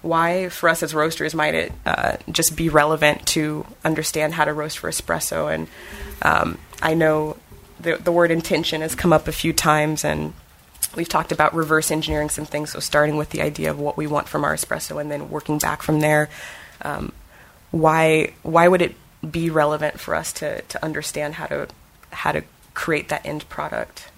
[0.02, 4.54] why for us as roasters might it uh, just be relevant to understand how to
[4.54, 5.54] roast for espresso?
[5.54, 5.68] And
[6.22, 7.38] um, I know
[7.80, 10.34] the, the word intention has come up a few times, and
[10.96, 12.72] we've talked about reverse engineering some things.
[12.72, 15.58] So starting with the idea of what we want from our espresso, and then working
[15.58, 16.30] back from there.
[16.82, 17.12] Um,
[17.72, 18.96] why why would it
[19.30, 21.68] be relevant for us to, to understand how to
[22.12, 22.44] how to
[22.80, 24.10] create that end product?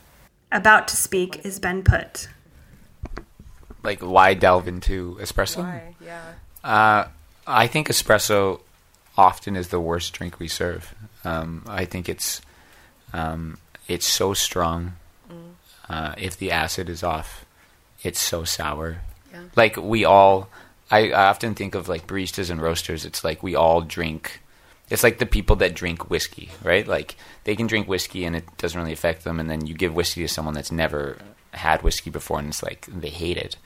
[0.51, 2.29] About to speak is Ben Putt.
[3.83, 5.63] Like, why delve into espresso?
[5.63, 5.95] Why?
[5.99, 6.33] Yeah.
[6.63, 7.05] Uh,
[7.47, 8.61] I think espresso
[9.17, 10.93] often is the worst drink we serve.
[11.23, 12.41] Um, I think it's
[13.13, 14.93] um, it's so strong.
[15.89, 17.43] Uh, if the acid is off,
[18.03, 19.01] it's so sour.
[19.33, 19.43] Yeah.
[19.55, 20.49] Like we all,
[20.89, 23.05] I, I often think of like baristas and roasters.
[23.05, 24.40] It's like we all drink.
[24.91, 26.85] It's like the people that drink whiskey, right?
[26.87, 29.95] Like they can drink whiskey and it doesn't really affect them, and then you give
[29.95, 31.17] whiskey to someone that's never
[31.51, 33.57] had whiskey before, and it's like they hate it.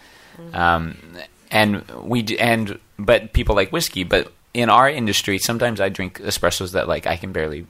[0.54, 0.98] Um,
[1.52, 6.20] and we d- and but people like whiskey, but in our industry, sometimes I drink
[6.20, 7.66] espressos that like I can barely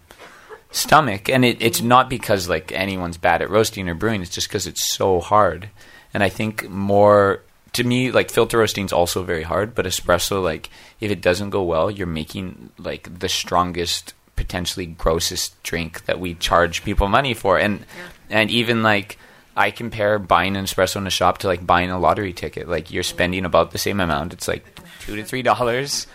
[0.72, 4.22] stomach, and it, it's not because like anyone's bad at roasting or brewing.
[4.22, 5.70] It's just because it's so hard.
[6.14, 7.42] And I think more
[7.76, 11.52] to me, like filter roasting is also very hard, but espresso, like if it doesn't
[11.52, 17.34] go well, you're making like the strongest, potentially grossest drink that we charge people money
[17.34, 17.86] for, and
[18.30, 19.18] and even like.
[19.58, 22.68] I compare buying an espresso in a shop to like buying a lottery ticket.
[22.68, 24.34] Like you're spending about the same amount.
[24.34, 24.66] It's like
[25.00, 26.08] two to three dollars,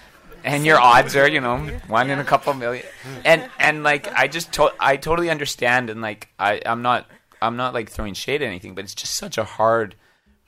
[0.44, 1.56] and your odds are you know
[1.88, 2.84] one in a couple million.
[3.24, 7.06] And and like I just to- I totally understand, and like I I'm not
[7.40, 9.94] I'm not like throwing shade at anything, but it's just such a hard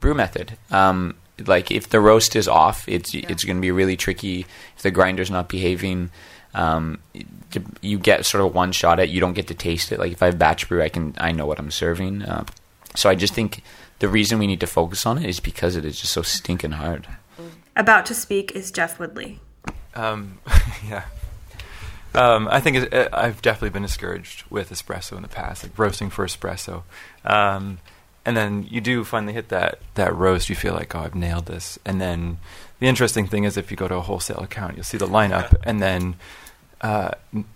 [0.03, 0.59] brew method.
[0.71, 1.15] Um,
[1.47, 4.45] like if the roast is off, it's it's going to be really tricky.
[4.77, 6.11] If the grinder's not behaving,
[6.53, 7.25] um, y-
[7.81, 9.09] you get sort of one shot at.
[9.09, 9.99] You don't get to taste it.
[9.99, 12.23] Like if I have batch brew, I can I know what I'm serving.
[12.23, 12.45] Uh,
[12.95, 13.63] so I just think
[14.01, 16.73] the reason we need to focus on it is because it is just so stinking
[16.73, 17.09] hard.
[17.75, 19.41] About to speak is Jeff Woodley.
[19.95, 20.39] Um,
[20.89, 21.05] yeah.
[22.15, 25.79] Um, I think it, uh, I've definitely been discouraged with espresso in the past, like
[25.79, 26.83] roasting for espresso.
[27.25, 27.79] Um,
[28.25, 31.47] and then you do finally hit that, that roast, you feel like, oh, I've nailed
[31.47, 31.79] this.
[31.85, 32.39] And then
[32.79, 35.57] the interesting thing is if you go to a wholesale account, you'll see the lineup,
[35.65, 36.17] and then
[36.81, 37.13] uh,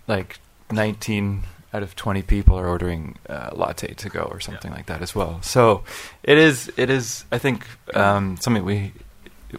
[0.07, 0.39] like
[0.71, 5.01] 19 out of 20 people are ordering uh, latte to go or something like that
[5.01, 5.41] as well.
[5.41, 5.83] So
[6.23, 8.93] it is, it is I think, um, something we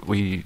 [0.07, 0.45] we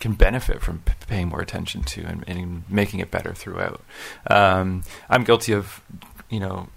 [0.00, 3.80] can benefit from p- paying more attention to and, and making it better throughout.
[4.28, 5.80] Um, I'm guilty of,
[6.28, 6.68] you know,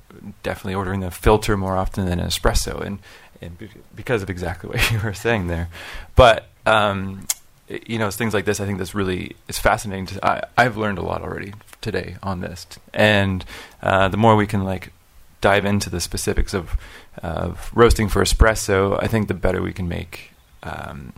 [0.43, 2.99] definitely ordering the filter more often than an espresso, and,
[3.41, 3.57] and
[3.95, 5.69] because of exactly what you were saying there.
[6.15, 7.27] But um,
[7.67, 8.59] you know, it's things like this.
[8.59, 10.07] I think that's really it's fascinating.
[10.07, 13.43] To, I, I've learned a lot already today on this, and
[13.81, 14.91] uh, the more we can like
[15.41, 16.77] dive into the specifics of
[17.21, 20.31] of roasting for espresso, I think the better we can make.
[20.63, 21.13] Um,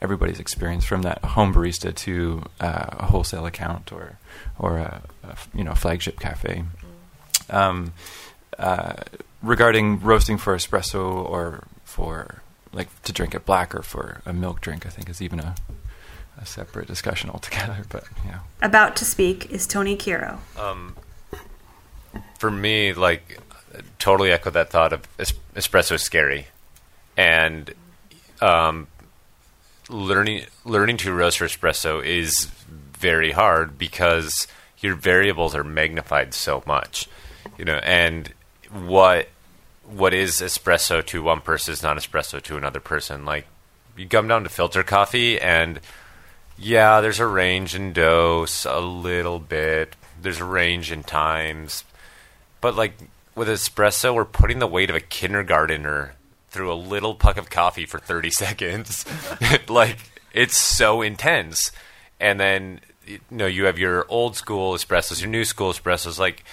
[0.00, 4.18] everybody's experience from that home barista to uh, a wholesale account or
[4.58, 6.64] or a, a you know flagship cafe.
[7.50, 7.92] Um,
[8.58, 8.94] uh,
[9.42, 14.60] regarding roasting for espresso or for like to drink it black or for a milk
[14.60, 15.54] drink, I think is even a,
[16.40, 17.84] a separate discussion altogether.
[17.88, 20.38] But yeah, About to speak is Tony Kiro.
[20.58, 20.96] Um,
[22.38, 23.40] for me, like,
[23.98, 26.48] totally echo that thought of es- espresso is scary,
[27.16, 27.72] and
[28.40, 28.86] um,
[29.88, 34.46] learning learning to roast for espresso is very hard because
[34.80, 37.08] your variables are magnified so much,
[37.56, 38.32] you know, and
[38.70, 39.28] what
[39.84, 43.24] what is espresso to one person is not espresso to another person.
[43.24, 43.46] Like,
[43.96, 45.80] you come down to filter coffee and
[46.58, 49.96] yeah, there's a range in dose a little bit.
[50.20, 51.84] There's a range in times.
[52.60, 52.94] But like
[53.34, 56.14] with espresso, we're putting the weight of a kindergartner
[56.50, 59.04] through a little puck of coffee for 30 seconds.
[59.68, 59.98] like
[60.32, 61.72] it's so intense.
[62.20, 66.44] And then you know, you have your old school espressos, your new school espressos like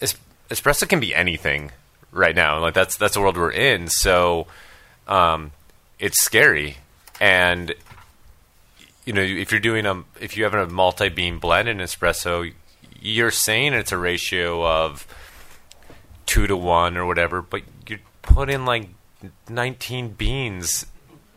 [0.00, 0.16] es-
[0.50, 1.70] espresso can be anything
[2.12, 2.58] right now.
[2.58, 3.88] Like that's that's the world we're in.
[3.88, 4.46] So
[5.06, 5.52] um,
[5.98, 6.76] it's scary.
[7.20, 7.74] And
[9.04, 12.52] you know, if you're doing a if you have a multi-bean blend in espresso,
[13.00, 15.06] you're saying it's a ratio of
[16.26, 18.88] two to one or whatever, but you put in like
[19.48, 20.86] 19 beans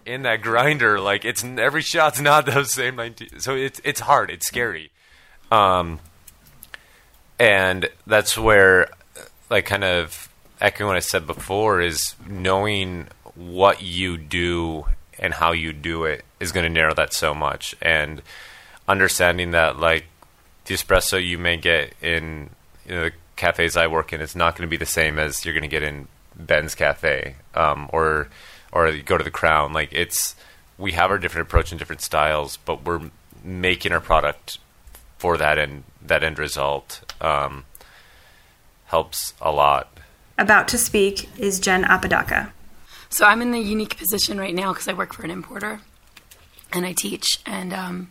[0.06, 1.00] in that grinder.
[1.00, 3.40] Like it's every shot's not the same 19.
[3.40, 4.30] So it's it's hard.
[4.30, 4.92] It's scary.
[5.52, 6.00] Um,
[7.40, 8.90] and that's where,
[9.54, 10.30] like, kind of
[10.60, 14.86] echoing what I said before, is knowing what you do
[15.20, 17.76] and how you do it is going to narrow that so much.
[17.82, 18.22] And
[18.88, 20.06] understanding that, like,
[20.66, 22.50] the espresso you may get in
[22.88, 25.46] you know, the cafes I work in is not going to be the same as
[25.46, 28.30] you're going to get in Ben's Cafe um, or
[28.72, 29.72] or go to the Crown.
[29.72, 30.36] Like, it's
[30.78, 33.12] we have our different approach and different styles, but we're
[33.44, 34.58] making our product
[35.18, 37.66] for that end that end result um,
[38.94, 39.88] helps a lot.
[40.38, 42.54] About to speak is Jen Apodaca.
[43.10, 45.82] So I'm in the unique position right now because I work for an importer
[46.72, 47.40] and I teach.
[47.44, 48.10] And um,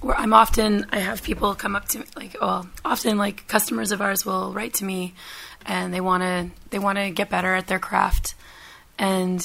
[0.00, 3.92] where I'm often, I have people come up to me, like, well, often like customers
[3.92, 5.14] of ours will write to me
[5.64, 8.34] and they want to, they want to get better at their craft.
[8.98, 9.40] And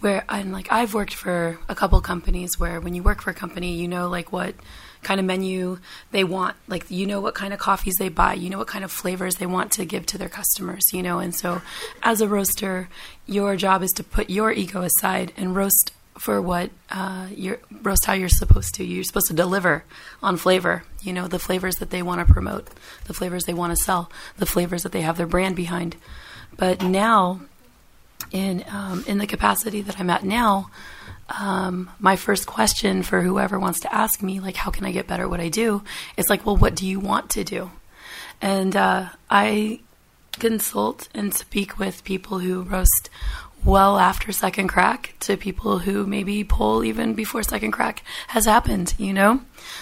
[0.00, 3.34] where I'm like, I've worked for a couple companies where when you work for a
[3.34, 4.54] company, you know, like what
[5.02, 5.78] kind of menu
[6.10, 6.56] they want.
[6.68, 9.36] Like, you know what kind of coffees they buy, you know what kind of flavors
[9.36, 11.18] they want to give to their customers, you know.
[11.18, 11.62] And so,
[12.02, 12.88] as a roaster,
[13.26, 17.28] your job is to put your ego aside and roast for what uh,
[17.82, 18.84] roast how you're supposed to.
[18.84, 19.84] You're supposed to deliver
[20.22, 20.84] on flavor.
[21.00, 22.68] You know the flavors that they want to promote,
[23.06, 25.96] the flavors they want to sell, the flavors that they have their brand behind.
[26.56, 27.40] But now,
[28.30, 30.70] in um, in the capacity that I'm at now,
[31.28, 35.06] um, my first question for whoever wants to ask me, like, how can I get
[35.06, 35.82] better at what I do?
[36.16, 37.70] It's like, well, what do you want to do?
[38.40, 39.80] And uh, I
[40.38, 43.10] consult and speak with people who roast
[43.64, 48.94] well after second crack to people who maybe pull even before second crack has happened,
[48.98, 49.40] you know?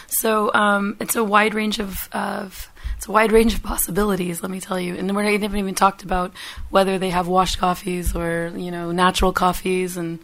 [0.08, 4.50] So um, it's a wide range of, of it's a wide range of possibilities, let
[4.50, 4.94] me tell you.
[4.94, 6.32] And we're not haven't even talked about
[6.68, 10.18] whether they have washed coffees or you know natural coffees and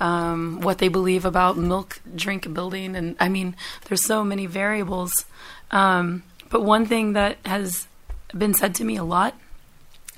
[0.00, 2.96] um, what they believe about milk drink building.
[2.96, 3.54] And I mean,
[3.86, 5.12] there's so many variables.
[5.70, 7.86] Um, but one thing that has
[8.36, 9.34] been said to me a lot,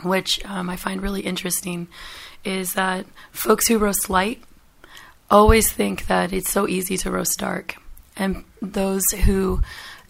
[0.02, 1.88] which um, I find really interesting,
[2.44, 4.42] is that folks who roast light
[5.30, 7.76] always think that it's so easy to roast dark.
[8.16, 9.62] And those who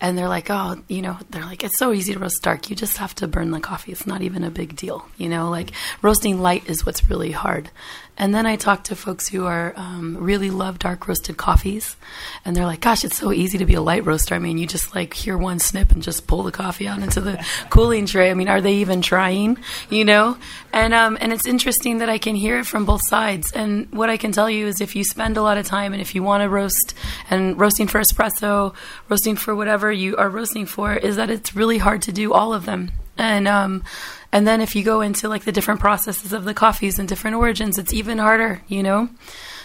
[0.03, 2.69] and they're like, oh, you know, they're like, it's so easy to roast dark.
[2.69, 3.93] You just have to burn the coffee.
[3.93, 5.07] It's not even a big deal.
[5.17, 5.71] You know, like
[6.03, 7.71] roasting light is what's really hard.
[8.19, 11.97] And then I talk to folks who are um, really love dark roasted coffees,
[12.45, 14.35] and they're like, "Gosh, it's so easy to be a light roaster.
[14.35, 17.23] I mean, you just like hear one snip and just pull the coffee out into
[17.23, 18.31] the cooling tray.
[18.31, 19.57] I mean, are they even trying?
[19.89, 20.37] You know?"
[20.75, 23.51] And um, and it's interesting that I can hear it from both sides.
[23.53, 26.03] And what I can tell you is, if you spend a lot of time and
[26.03, 26.95] if you want to roast
[27.31, 28.75] and roasting for espresso,
[29.09, 32.55] roasting for whatever you are roasting for, is that it's really hard to do all
[32.55, 32.91] of them.
[33.19, 33.85] And um,
[34.33, 37.37] and then if you go into like the different processes of the coffees and different
[37.37, 39.11] origins, it's even harder, you know?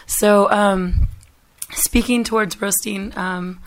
[0.05, 1.07] So, um,
[1.71, 3.61] speaking towards roasting um,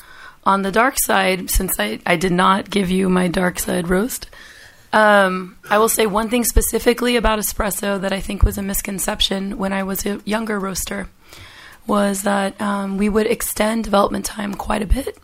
[0.45, 4.29] on the dark side, since I, I did not give you my dark side roast,
[4.93, 9.57] um, I will say one thing specifically about espresso that I think was a misconception
[9.57, 11.09] when I was a younger roaster
[11.87, 15.17] was that um, we would extend development time quite a bit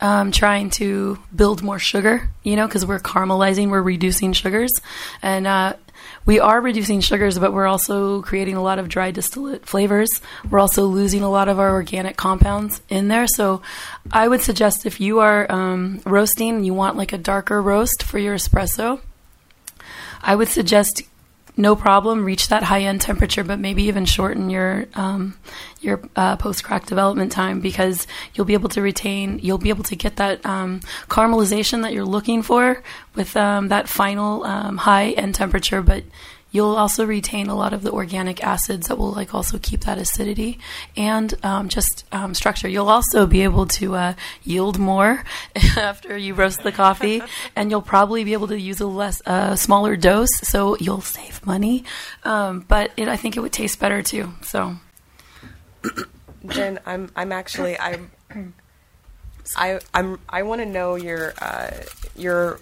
[0.00, 4.70] um, trying to build more sugar, you know, because we're caramelizing, we're reducing sugars.
[5.22, 5.74] And uh,
[6.24, 10.08] we are reducing sugars, but we're also creating a lot of dry distillate flavors.
[10.48, 13.26] We're also losing a lot of our organic compounds in there.
[13.26, 13.62] So
[14.12, 18.02] I would suggest if you are um, roasting and you want like a darker roast
[18.02, 19.00] for your espresso,
[20.22, 21.02] I would suggest
[21.58, 25.36] no problem reach that high end temperature, but maybe even shorten your um,
[25.80, 29.82] your uh, post crack development time because you'll be able to retain, you'll be able
[29.84, 32.82] to get that um, caramelization that you're looking for
[33.16, 36.04] with um, that final um, high end temperature, but
[36.50, 39.98] you'll also retain a lot of the organic acids that will like also keep that
[39.98, 40.58] acidity
[40.96, 42.68] and um, just um, structure.
[42.68, 45.22] You'll also be able to uh, yield more
[45.76, 47.22] after you roast the coffee,
[47.54, 51.44] and you'll probably be able to use a less uh, smaller dose, so you'll save
[51.44, 51.84] money.
[52.24, 54.32] Um, but it, I think it would taste better too.
[54.42, 54.76] So,
[56.46, 58.10] Jen, I'm I'm actually I'm.
[59.56, 61.70] I I'm I want to know your uh,
[62.14, 62.60] your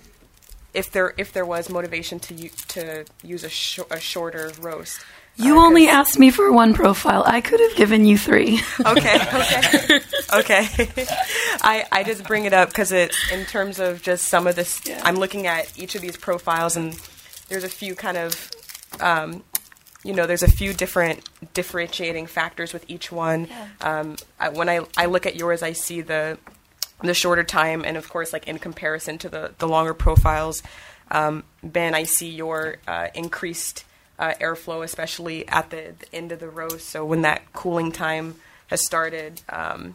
[0.77, 5.01] if there if there was motivation to u- to use a, sh- a shorter roast.
[5.39, 7.22] You Uh, only asked me for one profile.
[7.27, 8.61] I could have given you three.
[8.87, 10.01] okay, okay,
[10.41, 10.66] okay.
[11.62, 14.81] I I just bring it up because it's in terms of just some of this.
[14.87, 15.01] Yeah.
[15.05, 16.99] I'm looking at each of these profiles, and
[17.49, 18.51] there's a few kind of,
[19.01, 19.45] um,
[20.05, 21.20] you know, there's a few different
[21.53, 23.47] differentiating factors with each one.
[23.83, 26.39] Um, I, when I I look at yours, I see the
[27.03, 30.62] the shorter time, and of course, like in comparison to the the longer profiles.
[31.11, 33.84] Um, ben, I see your uh, increased
[34.18, 36.88] uh, airflow, especially at the, the end of the roast.
[36.88, 38.36] So when that cooling time
[38.68, 39.94] has started, um,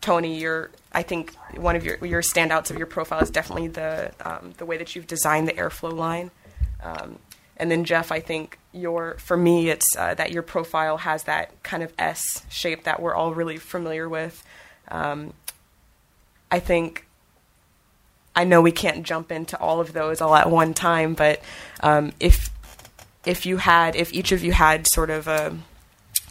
[0.00, 4.12] Tony, your I think one of your your standouts of your profile is definitely the
[4.20, 6.30] um, the way that you've designed the airflow line.
[6.82, 7.18] Um,
[7.56, 11.62] and then Jeff, I think your for me it's uh, that your profile has that
[11.62, 14.44] kind of S shape that we're all really familiar with.
[14.88, 15.32] Um,
[16.54, 17.04] I think
[18.36, 21.40] I know we can't jump into all of those all at one time, but
[21.80, 22.48] um, if
[23.26, 25.56] if you had if each of you had sort of a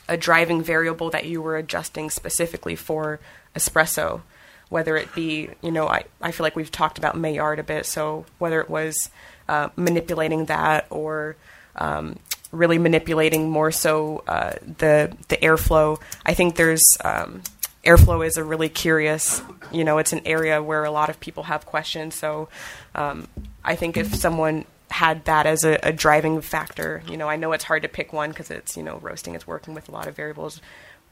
[0.08, 3.20] a driving variable that you were adjusting specifically for
[3.54, 4.22] espresso,
[4.70, 7.86] whether it be, you know, I, I feel like we've talked about Maillard a bit,
[7.86, 9.10] so whether it was
[9.50, 11.36] uh, manipulating that or
[11.76, 12.18] um,
[12.54, 16.00] really manipulating more so uh, the the airflow.
[16.26, 17.42] I think there's um,
[17.84, 21.44] airflow is a really curious, you know, it's an area where a lot of people
[21.44, 22.16] have questions.
[22.16, 22.48] So
[22.96, 23.28] um,
[23.64, 27.52] I think if someone had that as a, a, driving factor, you know, I know
[27.52, 30.08] it's hard to pick one because it's you know roasting is working with a lot
[30.08, 30.62] of variables,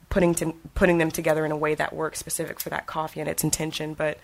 [0.09, 3.29] putting to, putting them together in a way that works specific for that coffee and
[3.29, 3.93] its intention.
[3.93, 4.19] But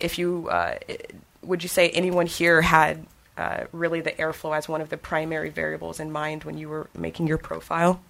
[0.00, 0.78] if you uh,
[1.42, 5.48] would you say anyone here had uh, really the airflow as one of the primary
[5.48, 8.00] variables in mind when you were making your profile?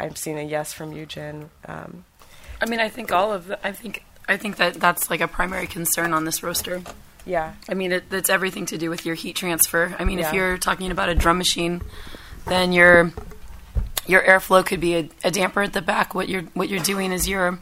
[0.00, 1.50] I've seen a yes from you, Jen.
[1.66, 2.04] Um,
[2.60, 5.28] I mean, I think all of the, I think I think that that's like a
[5.28, 6.82] primary concern on this roaster.
[7.26, 7.54] Yeah.
[7.68, 9.94] I mean, it, it's everything to do with your heat transfer.
[9.98, 10.28] I mean, Yeah.
[10.28, 11.82] if you're talking about a drum machine,
[12.46, 13.12] then your
[14.06, 16.14] your airflow could be a, a damper at the back.
[16.14, 17.58] What you're what you're doing is you're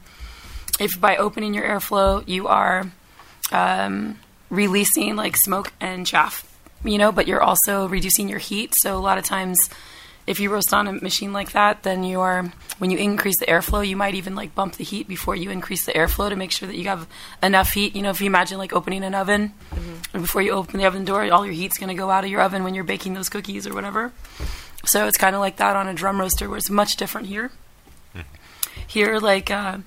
[0.79, 2.87] if by opening your airflow you are
[3.51, 4.19] um,
[4.51, 6.45] releasing like smoke and chaff,
[6.85, 8.73] you know, but you're also reducing your heat.
[8.79, 9.59] So a lot of times,
[10.29, 13.47] if you roast on a machine like that, then you are when you increase the
[13.47, 16.53] airflow, you might even like bump the heat before you increase the airflow to make
[16.53, 17.09] sure that you have
[17.43, 17.97] enough heat.
[17.97, 19.55] You know, if you imagine like opening an oven,
[20.13, 22.31] and before you open the oven door, all your heat's going to go out of
[22.31, 24.13] your oven when you're baking those cookies or whatever.
[24.85, 27.51] So it's kind of like that on a drum roaster, where it's much different here.
[28.87, 29.51] Here, like.
[29.51, 29.79] Uh,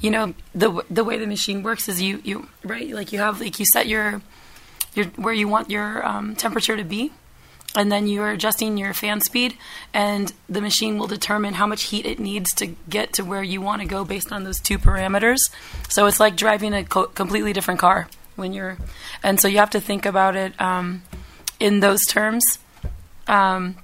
[0.00, 3.38] you know the the way the machine works is you you right like you have
[3.38, 4.22] like you set your
[4.94, 7.12] your where you want your um, temperature to be
[7.74, 9.56] and then you're adjusting your fan speed
[9.94, 13.60] and the machine will determine how much heat it needs to get to where you
[13.60, 15.38] want to go based on those two parameters
[15.88, 18.76] so it's like driving a co- completely different car when you're
[19.22, 21.02] and so you have to think about it um,
[21.60, 22.42] in those terms
[23.28, 23.76] um,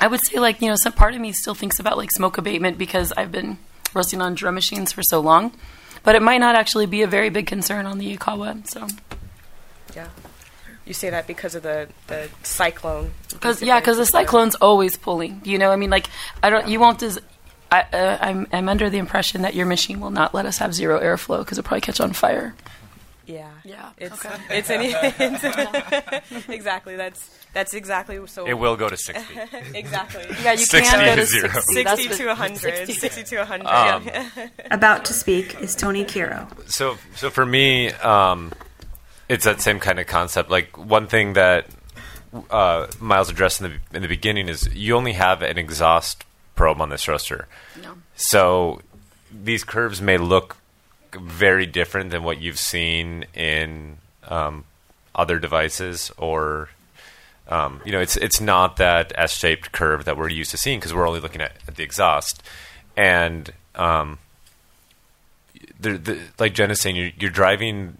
[0.00, 2.36] I would say like you know some part of me still thinks about like smoke
[2.38, 3.58] abatement because I've been
[3.94, 5.52] roasting on drum machines for so long,
[6.02, 8.66] but it might not actually be a very big concern on the Ikawa.
[8.68, 8.88] So.
[10.84, 13.12] You say that because of the, the cyclone.
[13.30, 15.40] because yeah, because the cyclone's always pulling.
[15.44, 16.08] You know, I mean like
[16.42, 17.20] I don't you won't des-
[17.70, 20.74] I, uh, I'm I'm under the impression that your machine will not let us have
[20.74, 22.54] zero airflow because it'll probably catch on fire.
[23.24, 23.50] Yeah.
[23.64, 24.36] Yeah, It's okay.
[24.50, 29.22] it's, any, it's exactly that's that's exactly so It will go to 60.
[29.74, 30.24] exactly.
[30.42, 31.48] Yeah, you 60 can't go to to zero.
[31.48, 31.82] 60.
[31.84, 32.58] That's 60 to 100.
[32.58, 32.92] 60.
[32.94, 33.66] 60 to 100.
[33.66, 34.48] Um, yeah.
[34.70, 36.48] About to speak is Tony Kiro.
[36.68, 38.52] so so for me um,
[39.28, 41.66] it's that same kind of concept like one thing that
[42.50, 46.80] uh, miles addressed in the, in the beginning is you only have an exhaust probe
[46.80, 47.46] on this roaster
[47.82, 47.94] No.
[48.16, 48.80] so
[49.32, 50.56] these curves may look
[51.14, 53.98] very different than what you've seen in
[54.28, 54.64] um,
[55.14, 56.70] other devices or
[57.48, 60.94] um, you know it's it's not that S-shaped curve that we're used to seeing because
[60.94, 62.42] we're only looking at, at the exhaust
[62.96, 64.18] and um,
[65.80, 67.96] the, the, like Jen is saying, you're, you're driving.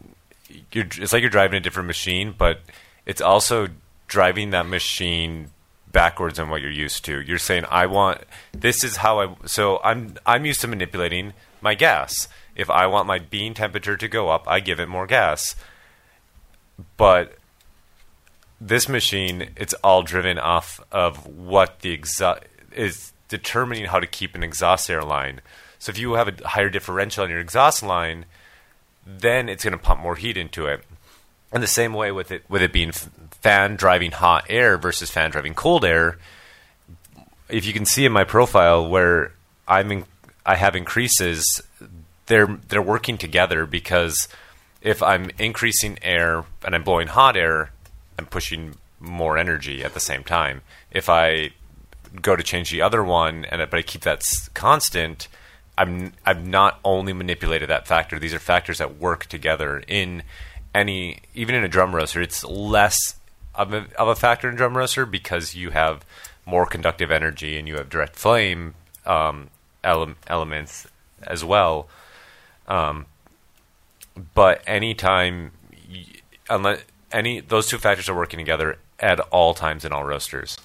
[0.73, 2.61] You're, it's like you're driving a different machine, but
[3.07, 3.69] it's also
[4.07, 5.51] driving that machine
[5.91, 7.21] backwards on what you're used to.
[7.21, 8.23] You're saying, "I want
[8.53, 12.29] this is how I." So I'm I'm used to manipulating my gas.
[12.55, 15.57] If I want my bean temperature to go up, I give it more gas.
[16.97, 17.39] But
[18.61, 22.43] this machine, it's all driven off of what the exhaust
[22.73, 25.41] is determining how to keep an exhaust air line.
[25.79, 28.27] So if you have a higher differential on your exhaust line,
[29.07, 30.85] then it's going to pump more heat into it.
[31.53, 35.31] And the same way with it, with it being fan driving hot air versus fan
[35.31, 36.19] driving cold air.
[37.49, 39.33] If you can see in my profile where
[39.69, 40.05] I'm in,
[40.47, 41.61] I have increases,
[42.27, 44.29] they're they're working together because
[44.81, 47.71] if I'm increasing air and I'm blowing hot air,
[48.19, 50.63] I'm pushing more energy at the same time.
[50.91, 51.51] If I
[52.21, 54.23] go to change the other one and but I keep that
[54.55, 55.29] constant,
[55.79, 58.19] I'm I've not only manipulated that factor.
[58.19, 60.23] These are factors that work together in
[60.75, 62.21] any even in a drum roaster.
[62.21, 63.17] It's less
[63.55, 66.05] of a, of a factor in drum roaster because you have
[66.45, 68.75] more conductive energy and you have direct flame
[69.07, 69.49] um,
[69.85, 70.87] ele- elements
[71.23, 71.89] as well.
[72.67, 73.07] Um,
[74.35, 75.53] but anytime,
[75.91, 76.05] y-
[76.51, 80.59] unless any those two factors are working together at all times in all roasters.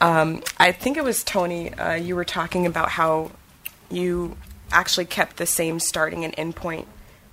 [0.00, 1.74] Um, I think it was Tony.
[1.74, 3.32] Uh, you were talking about how
[3.90, 4.36] you
[4.72, 6.88] actually kept the same starting and end point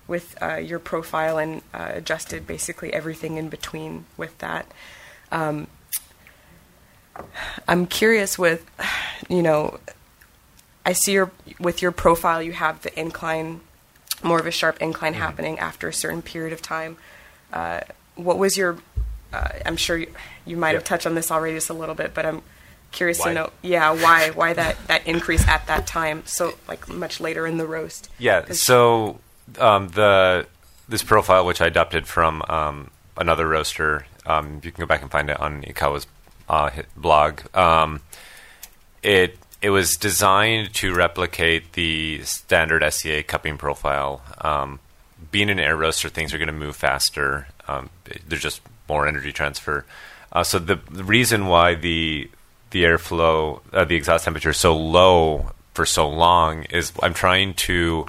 [0.07, 4.65] with uh, your profile and uh, adjusted basically everything in between with that.
[5.31, 5.67] Um,
[7.67, 8.69] I'm curious with,
[9.29, 9.79] you know,
[10.85, 13.61] I see your with your profile you have the incline,
[14.23, 16.97] more of a sharp incline happening after a certain period of time.
[17.53, 17.81] Uh,
[18.15, 18.77] what was your?
[19.31, 20.11] Uh, I'm sure you,
[20.45, 22.41] you might have touched on this already just a little bit, but I'm
[22.91, 23.29] curious Why?
[23.29, 26.23] to know, yeah, why why that that increase at that time?
[26.25, 28.09] So like much later in the roast.
[28.17, 28.45] Yeah.
[28.51, 29.19] So
[29.59, 30.47] um, the
[30.87, 35.11] this profile, which I adopted from um, another roaster, um, you can go back and
[35.11, 36.07] find it on Ikawa's
[36.47, 37.41] uh, blog.
[37.55, 38.01] Um,
[39.03, 44.21] it it was designed to replicate the standard SCA cupping profile.
[44.41, 44.79] Um,
[45.31, 47.47] being an air roaster, things are going to move faster.
[47.67, 47.89] Um,
[48.27, 49.85] there's just more energy transfer.
[50.31, 52.29] Uh, so the, the reason why the
[52.71, 58.05] the airflow, uh, the exhaust temperature so low for so long is I'm trying to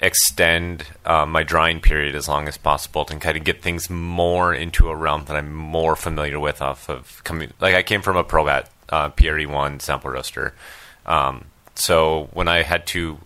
[0.00, 4.52] extend uh, my drying period as long as possible and kind of get things more
[4.52, 7.52] into a realm that I'm more familiar with off of coming.
[7.60, 10.54] Like I came from a Probat uh, PRE1 sample roaster.
[11.06, 11.46] Um,
[11.76, 13.18] so when I had to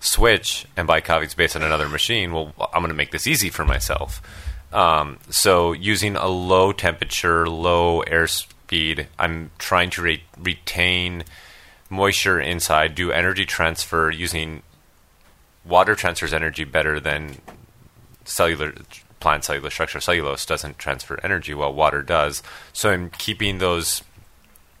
[0.00, 3.50] switch and buy coffees based on another machine, well, I'm going to make this easy
[3.50, 4.22] for myself.
[4.72, 8.26] Um, so using a low temperature, low air
[8.72, 11.24] speed, I'm trying to re- retain
[11.90, 14.62] moisture inside, do energy transfer using
[15.62, 17.36] water transfers energy better than
[18.24, 18.72] cellular
[19.20, 20.00] plant cellular structure.
[20.00, 22.42] Cellulose doesn't transfer energy while water does.
[22.72, 24.02] So I'm keeping those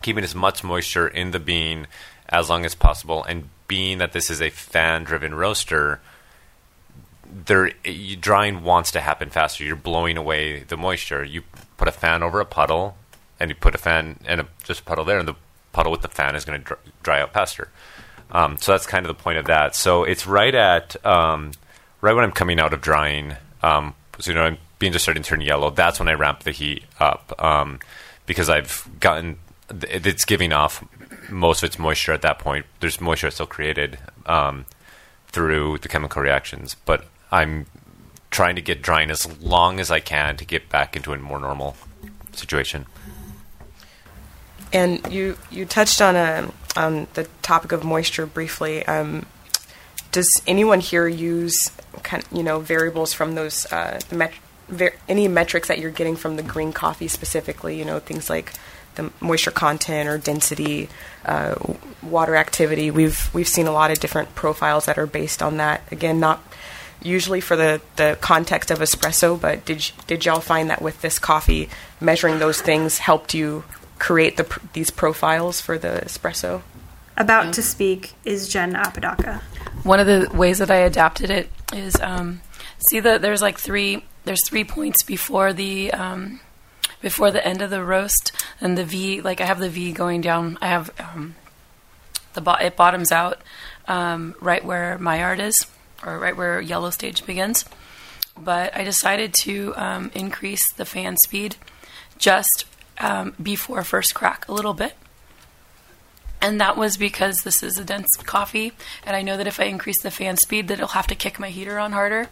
[0.00, 1.86] keeping as much moisture in the bean
[2.30, 6.00] as long as possible and being that this is a fan driven roaster
[7.30, 7.70] there
[8.20, 11.42] drying wants to happen faster you're blowing away the moisture you
[11.76, 12.96] put a fan over a puddle
[13.42, 15.34] and you put a fan and a, just a puddle there and the
[15.72, 17.68] puddle with the fan is going to dry, out faster.
[18.30, 19.76] Um, so that's kind of the point of that.
[19.76, 21.52] So it's right at um,
[22.00, 25.22] right when i'm coming out of drying um, so you know i'm beans are starting
[25.22, 27.78] to turn yellow that's when i ramp the heat up um,
[28.26, 29.38] because i've gotten
[29.88, 30.84] it's giving off
[31.30, 32.66] most of its moisture at that point.
[32.80, 34.66] There's moisture still created um,
[35.28, 37.66] through the chemical reactions, but I'm
[38.30, 41.38] trying to get drying as long as I can to get back into a more
[41.38, 41.76] normal
[42.32, 42.86] situation.
[44.72, 48.84] And you you touched on a on the topic of moisture briefly.
[48.86, 49.26] Um,
[50.12, 51.70] does anyone here use
[52.02, 54.32] kind of, you know variables from those uh, met-
[54.68, 57.78] ver- any metrics that you're getting from the green coffee specifically?
[57.78, 58.52] You know things like
[58.94, 60.88] the moisture content or density,
[61.24, 61.54] uh,
[62.02, 62.90] water activity.
[62.90, 65.82] We've we've seen a lot of different profiles that are based on that.
[65.90, 66.42] Again, not
[67.02, 71.18] usually for the, the context of espresso, but did did y'all find that with this
[71.18, 71.68] coffee,
[72.00, 73.64] measuring those things helped you
[74.02, 76.62] create the these profiles for the espresso?
[77.16, 79.42] About to speak is Jen Apodaca.
[79.84, 82.40] One of the ways that I adapted it is um,
[82.88, 86.40] see that there's like three there's three points before the um,
[87.00, 90.20] before the end of the roast and the V like I have the V going
[90.20, 90.58] down.
[90.60, 91.36] I have um,
[92.34, 93.40] the bo- it bottoms out
[93.86, 95.66] um, right where my art is
[96.04, 97.64] or right where yellow stage begins.
[98.36, 101.54] But I decided to um, increase the fan speed
[102.18, 102.64] just
[103.02, 104.94] um, before first crack a little bit.
[106.40, 108.72] And that was because this is a dense coffee,
[109.06, 111.38] and I know that if I increase the fan speed, that it'll have to kick
[111.38, 112.30] my heater on harder.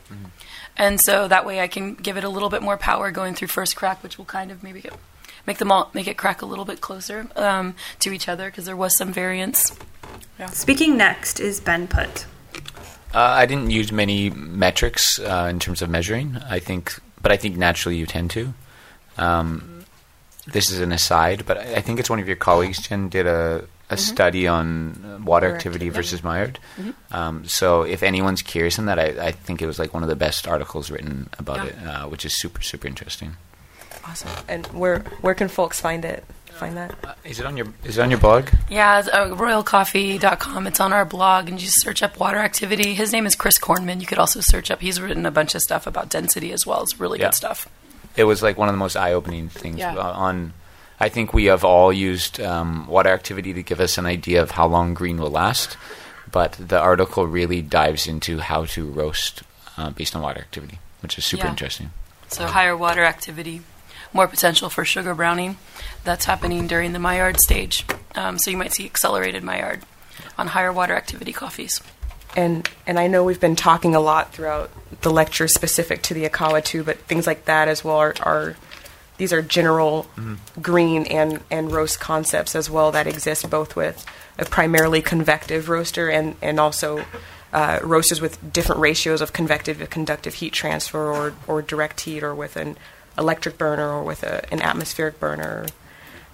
[0.76, 3.48] And so that way I can give it a little bit more power going through
[3.48, 4.94] first crack, which will kind of maybe get,
[5.46, 8.64] make them all make it crack a little bit closer um, to each other because
[8.64, 9.78] there was some variance.
[10.48, 12.26] Speaking next is Ben Putt.
[13.14, 16.36] Uh, I didn't use many metrics uh, in terms of measuring.
[16.48, 18.54] I think, but I think naturally you tend to.
[19.18, 19.79] Um,
[20.52, 23.26] this is an aside, but I I think it's one of your colleagues, Jen, did
[23.26, 25.90] a, a study on uh, water Water activity activity.
[25.90, 26.58] versus Maillard.
[27.12, 30.08] Um, so if anyone's curious in that, I, I think it was like one of
[30.08, 31.64] the best articles written about Yeah.
[31.66, 33.36] it, uh, which is super super interesting.
[34.06, 34.30] Awesome.
[34.48, 36.24] And where where can folks find it?
[36.52, 36.94] Find that?
[37.04, 38.48] Uh, is it on your Is it on your blog?
[38.68, 40.66] Yeah, it's, uh, royalcoffee.com.
[40.66, 42.92] It's on our blog, and you just search up water activity.
[42.94, 44.00] His name is Chris Kornman.
[44.00, 44.80] You could also search up.
[44.80, 46.82] He's written a bunch of stuff about density as well.
[46.82, 47.26] It's really Yeah.
[47.28, 47.68] good stuff.
[48.16, 49.96] It was like one of the most eye-opening things Yeah.
[49.96, 50.52] on
[50.98, 54.52] i think we have all used um, water activity to give us an idea of
[54.52, 55.76] how long green will last
[56.30, 59.42] but the article really dives into how to roast
[59.78, 61.50] uh, based on water activity which is super Yeah.
[61.50, 61.90] interesting
[62.28, 63.62] So higher water activity,
[64.12, 65.56] more potential for sugar browning.
[66.04, 67.84] That's happening during the Maillard stage.
[68.14, 69.80] Um, so you might see accelerated Maillard
[70.38, 71.80] on higher water activity coffees.
[72.36, 74.70] And and I know we've been talking a lot throughout
[75.02, 78.56] the lecture specific to the Ikawa too, but things like that as well are, are
[79.20, 80.06] these are general
[80.62, 84.06] green and, and roast concepts as well that exist both with
[84.38, 87.04] a primarily convective roaster and, and also
[87.52, 92.22] uh, roasters with different ratios of convective to conductive heat transfer or, or direct heat
[92.22, 92.78] or with an
[93.18, 95.66] electric burner or with a, an atmospheric burner.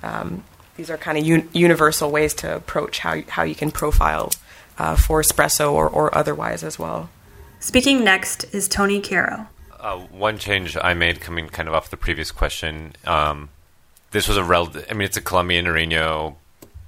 [0.04, 0.44] Um,
[0.76, 4.30] these are kind of un- universal ways to approach how, how you can profile
[4.78, 7.10] uh, for espresso or, or otherwise as well.
[7.60, 9.48] Speaking next is Tony Caro.
[9.78, 12.94] Uh, one change I made coming kind of off the previous question.
[13.04, 13.50] Um,
[14.10, 16.36] this was a rel- I mean, it's a Colombian Nariño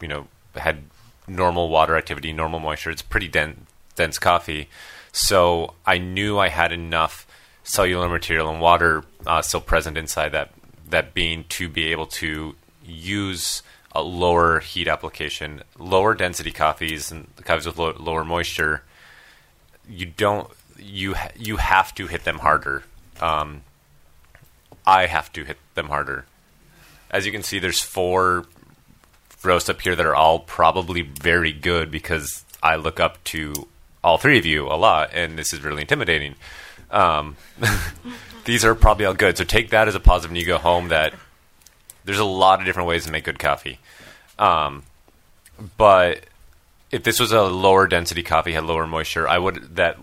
[0.01, 0.83] you know had
[1.27, 2.91] normal water activity, normal moisture.
[2.91, 3.59] It's pretty dense
[3.95, 4.69] dense coffee,
[5.13, 7.27] so I knew I had enough
[7.65, 10.51] cellular material and water uh, still present inside that
[10.89, 13.63] that bean to be able to use
[13.93, 18.83] a lower heat application, lower density coffees and coffees with low, lower moisture.
[19.89, 22.85] You don't you you have to hit them harder.
[23.21, 23.63] Um,
[24.87, 26.27] I have to hit them harder.
[27.11, 28.47] As you can see, there's four
[29.43, 33.69] roasts up here that are all probably very good because I look up to
[34.03, 36.35] all three of you a lot, and this is really intimidating.
[36.91, 37.37] Um,
[38.45, 39.37] these are probably all good.
[39.37, 40.89] So take that as a positive when you go home.
[40.89, 41.15] That
[42.09, 43.79] there's a lot of different ways to make good coffee.
[44.39, 44.83] Um,
[45.77, 46.25] but
[46.91, 49.99] if this was a lower density coffee, had lower moisture, I would that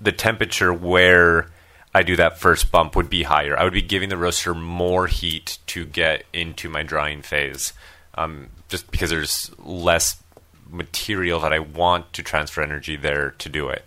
[0.00, 1.50] the temperature where
[1.94, 3.58] I do that first bump would be higher.
[3.58, 7.74] I would be giving the roaster more heat to get into my drying phase,
[8.14, 10.22] um, just because there's less
[10.70, 13.84] material that I want to transfer energy there to do it.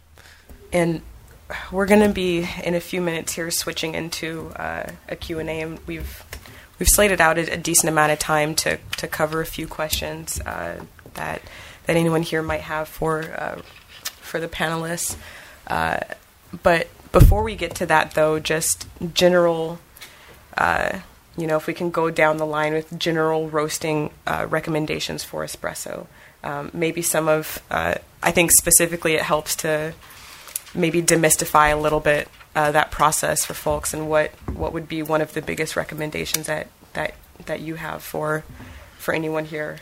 [0.72, 1.02] And
[1.72, 5.80] we're going to be in a few minutes here switching into uh, a Q&A and
[5.88, 6.24] we've
[6.80, 10.40] we've slated out a, a, decent amount of time to, to cover a few questions
[10.42, 10.84] uh,
[11.16, 11.42] that
[11.86, 13.62] that anyone here might have for uh,
[14.04, 15.16] for the panelists.
[15.68, 16.00] Uh,
[16.64, 19.80] but before we get to that, though, just general,
[20.58, 21.00] uh,
[21.38, 25.46] you know, if we can go down the line with general roasting uh, recommendations for
[25.46, 26.08] espresso,
[26.44, 29.94] um, maybe some of, I think specifically it helps to
[30.74, 32.28] maybe demystify a little bit
[32.58, 36.48] uh, that process for folks and what, what would be one of the biggest recommendations
[36.48, 37.14] that, that,
[37.46, 38.44] that you have for,
[38.98, 39.78] for anyone here?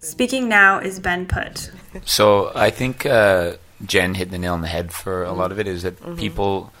[0.00, 1.70] Speaking now is Ben Putt.
[2.04, 3.54] So I think uh,
[3.86, 6.16] Jen hit the nail on the head for a lot of it is that mm-hmm.
[6.16, 6.72] people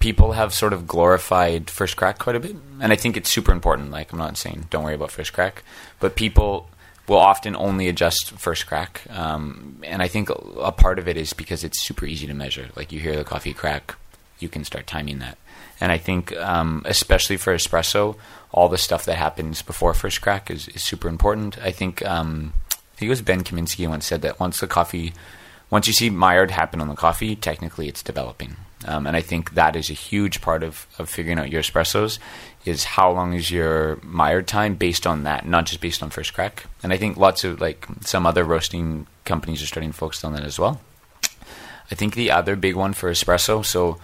[0.00, 3.52] people have sort of glorified first crack quite a bit, and I think it's super
[3.52, 3.90] important.
[3.90, 5.62] Like I'm not saying don't worry about first crack,
[6.00, 6.68] but people
[7.06, 9.02] will often only adjust first crack.
[9.10, 12.68] Um, and I think a part of it is because it's super easy to measure.
[12.74, 13.94] Like you hear the coffee crack,
[14.38, 15.38] you can start timing that.
[15.80, 18.16] And I think, um, especially for espresso,
[18.50, 21.58] all the stuff that happens before first crack is, is super important.
[21.58, 25.12] I think, um, I think it was Ben Kaminsky once said that once the coffee,
[25.70, 28.56] once you see Maillard happen on the coffee, technically it's developing.
[28.86, 32.18] Um, and I think that is a huge part of, of figuring out your espressos
[32.64, 36.32] is how long is your Maillard time based on that, not just based on first
[36.32, 36.66] crack.
[36.82, 40.32] And I think lots of like some other roasting companies are starting to focus on
[40.34, 40.80] that as well.
[41.90, 43.98] I think the other big one for espresso, so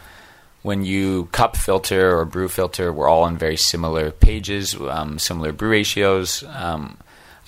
[0.65, 5.53] when you cup filter or brew filter, we're all on very similar pages, um, similar
[5.53, 6.43] brew ratios.
[6.43, 6.99] Um,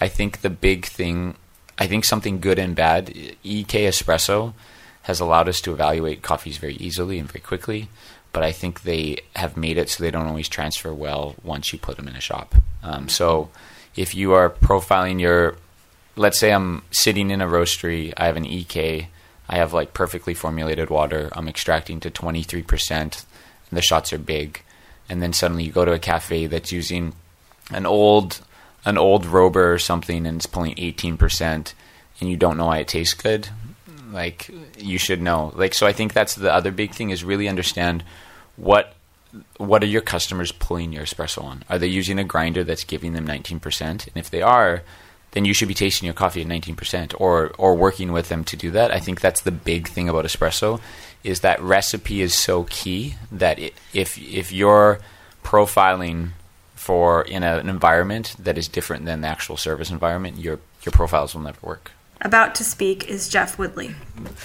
[0.01, 1.35] I think the big thing,
[1.77, 3.11] I think something good and bad,
[3.43, 4.55] EK Espresso
[5.03, 7.89] has allowed us to evaluate coffees very easily and very quickly
[8.37, 11.79] but I think they have made it so they don't always transfer well once you
[11.79, 12.55] put them in a shop.
[12.83, 13.49] Um, so
[13.97, 15.57] if you are profiling your,
[16.17, 19.09] let's say I'm sitting in a roastery, I have an EK,
[19.49, 23.13] I have like perfectly formulated water, I'm extracting to 23%, and
[23.71, 24.63] the shots are big,
[25.09, 27.15] and then suddenly you go to a cafe that's using
[27.71, 28.41] an old
[28.85, 31.43] an old Robur or something and it's pulling 18%
[32.21, 33.49] and you don't know why it tastes good
[34.13, 37.49] like you should know like so i think that's the other big thing is really
[37.49, 38.05] understand
[38.55, 38.95] what
[39.59, 41.65] what are your customers pulling your espresso on?
[41.69, 43.81] Are they using a grinder that's giving them 19%?
[43.81, 44.83] And if they are,
[45.37, 48.57] then you should be tasting your coffee at 19% or or working with them to
[48.57, 48.91] do that.
[48.91, 50.81] I think that's the big thing about espresso
[51.23, 54.99] is that recipe is so key that it, if if you're
[55.45, 56.31] profiling
[56.75, 60.93] for in a, an environment that is different than the actual service environment, your your
[60.93, 61.91] profiles will never work.
[62.23, 63.95] About to speak is Jeff Woodley.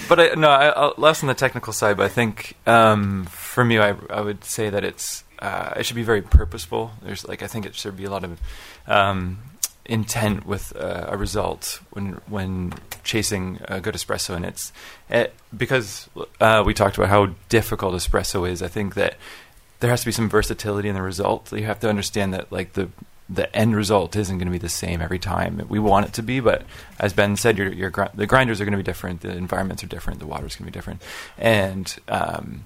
[0.10, 1.96] But I, no, I, less on the technical side.
[1.96, 5.96] But I think um, for me, I, I, would say that it's uh, it should
[5.96, 6.92] be very purposeful.
[7.02, 8.42] There's like I think it should be a lot of
[8.88, 9.38] um,
[9.86, 12.74] intent with uh, a result when when
[13.04, 14.72] chasing a good espresso, and it's
[15.10, 16.10] it, because
[16.40, 18.62] uh, we talked about how difficult espresso is.
[18.62, 19.16] I think that
[19.80, 21.52] there has to be some versatility in the result.
[21.52, 22.90] You have to understand that like the
[23.32, 25.66] the end result isn't going to be the same every time.
[25.70, 26.64] We want it to be, but
[27.00, 29.84] as Ben said, your, your gr- the grinders are going to be different, the environments
[29.84, 31.02] are different, the water is going to be different,
[31.38, 32.66] and um,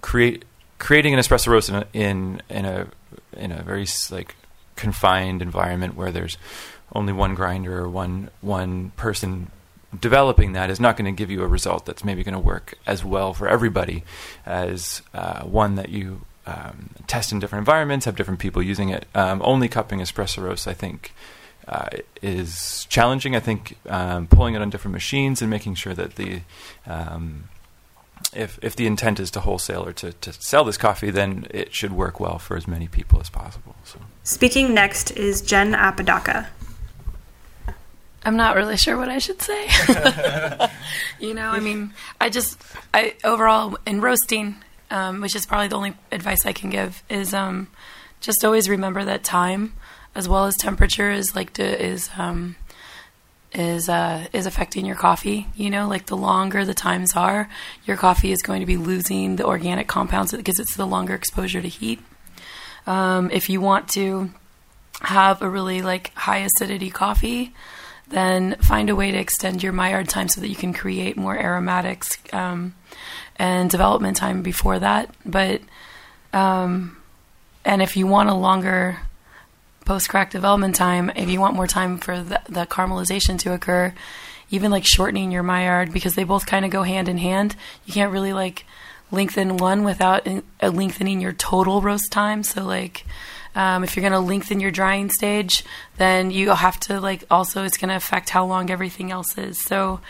[0.00, 0.44] create
[0.78, 2.86] creating an espresso roast in a, in, in a
[3.34, 4.34] in a very like
[4.76, 6.38] confined environment where there's
[6.92, 9.50] only one grinder or one one person
[9.98, 12.78] developing that is not going to give you a result that's maybe going to work
[12.86, 14.04] as well for everybody
[14.44, 19.06] as uh, one that you um, test in different environments, have different people using it.
[19.14, 21.12] Um, only cupping espresso roast, I think,
[21.66, 21.88] uh,
[22.22, 23.34] is challenging.
[23.34, 26.42] I think um, pulling it on different machines and making sure that the
[26.86, 27.48] um,
[28.32, 31.74] if if the intent is to wholesale or to, to sell this coffee, then it
[31.74, 33.74] should work well for as many people as possible.
[33.84, 33.98] So.
[34.26, 36.48] Speaking next is Jen Apodaca.
[38.24, 39.68] I'm not really sure what I should say.
[41.20, 42.60] you know, I mean, I just,
[42.92, 44.56] I overall in roasting,
[44.90, 47.68] um, which is probably the only advice I can give, is um,
[48.20, 49.74] just always remember that time
[50.16, 52.56] as well as temperature is like to, is um,
[53.54, 55.46] is uh, is affecting your coffee.
[55.54, 57.48] You know, like the longer the times are,
[57.84, 61.62] your coffee is going to be losing the organic compounds because it's the longer exposure
[61.62, 62.00] to heat.
[62.86, 64.30] Um, if you want to
[65.00, 67.52] have a really like high acidity coffee,
[68.08, 71.36] then find a way to extend your Maillard time so that you can create more
[71.36, 72.74] aromatics um,
[73.36, 75.12] and development time before that.
[75.24, 75.60] But
[76.32, 76.96] um,
[77.64, 78.98] and if you want a longer
[79.84, 83.92] post crack development time, if you want more time for the, the caramelization to occur,
[84.50, 87.56] even like shortening your Maillard because they both kind of go hand in hand.
[87.84, 88.64] You can't really like
[89.10, 92.42] lengthen one without in, uh, lengthening your total roast time.
[92.42, 93.04] So like
[93.54, 95.64] um, if you're going to lengthen your drying stage,
[95.96, 99.62] then you have to like also it's going to affect how long everything else is.
[99.64, 100.00] So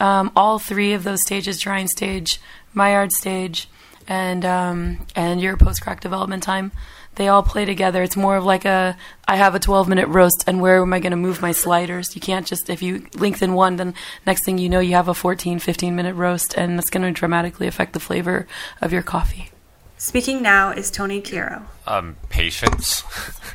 [0.00, 2.40] um, all three of those stages, drying stage,
[2.72, 3.68] Maillard stage,
[4.08, 6.72] and um, and your post crack development time,
[7.16, 8.02] they all play together.
[8.02, 8.96] It's more of like a
[9.26, 12.14] I have a 12 minute roast, and where am I going to move my sliders?
[12.14, 13.94] You can't just if you lengthen one, then
[14.26, 17.12] next thing you know, you have a 14, 15 minute roast, and that's going to
[17.12, 18.46] dramatically affect the flavor
[18.80, 19.50] of your coffee.
[19.96, 21.62] Speaking now is Tony Chiaro.
[21.86, 23.02] Um, patience.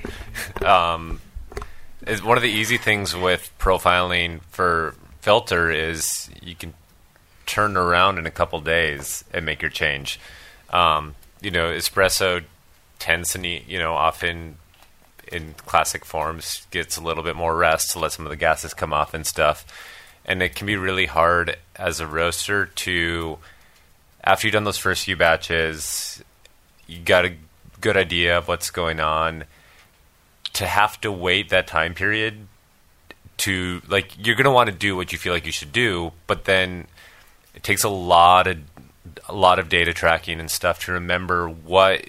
[0.66, 1.22] um,
[2.08, 6.74] is one of the easy things with profiling for filter is you can
[7.46, 10.20] turn around in a couple days and make your change.
[10.70, 12.44] Um, you know, espresso
[13.38, 14.58] need, you know, often
[15.32, 18.74] in classic forms gets a little bit more rest to let some of the gases
[18.74, 19.66] come off and stuff.
[20.26, 23.38] And it can be really hard as a roaster to,
[24.24, 26.24] after you've done those first few batches,
[26.88, 27.34] you got a
[27.82, 29.46] good idea of what's going on,
[30.54, 32.48] to have to wait that time period
[33.38, 36.12] to, like, you're going to want to do what you feel like you should do,
[36.28, 36.88] but then
[37.56, 38.58] it takes a lot of
[39.28, 42.06] a lot of data tracking and stuff to remember what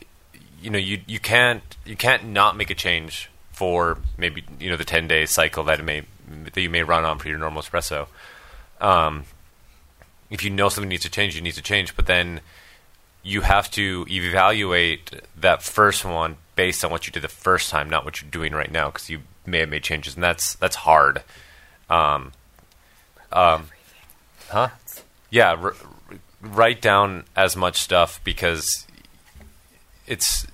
[0.60, 4.76] you know you you can't you can't not make a change for maybe you know
[4.76, 6.02] the 10 day cycle that it may
[6.54, 8.06] that you may run on for your normal espresso.
[8.80, 9.24] Um,
[10.30, 12.40] if you know something needs to change you need to change but then
[13.22, 17.90] you have to evaluate that first one based on what you did the first time
[17.90, 20.76] not what you're doing right now because you may have made changes and that's that's
[20.76, 21.22] hard.
[21.88, 22.32] Um,
[23.32, 23.66] um,
[24.48, 24.68] huh?
[25.30, 25.74] Yeah r-
[26.40, 28.86] write down as much stuff because
[30.10, 30.44] it's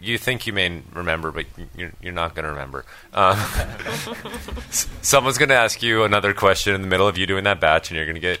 [0.00, 1.46] you think you may remember, but
[1.76, 2.84] you're, you're not going to remember.
[3.12, 3.38] Um,
[5.02, 7.90] someone's going to ask you another question in the middle of you doing that batch,
[7.90, 8.40] and you're going to get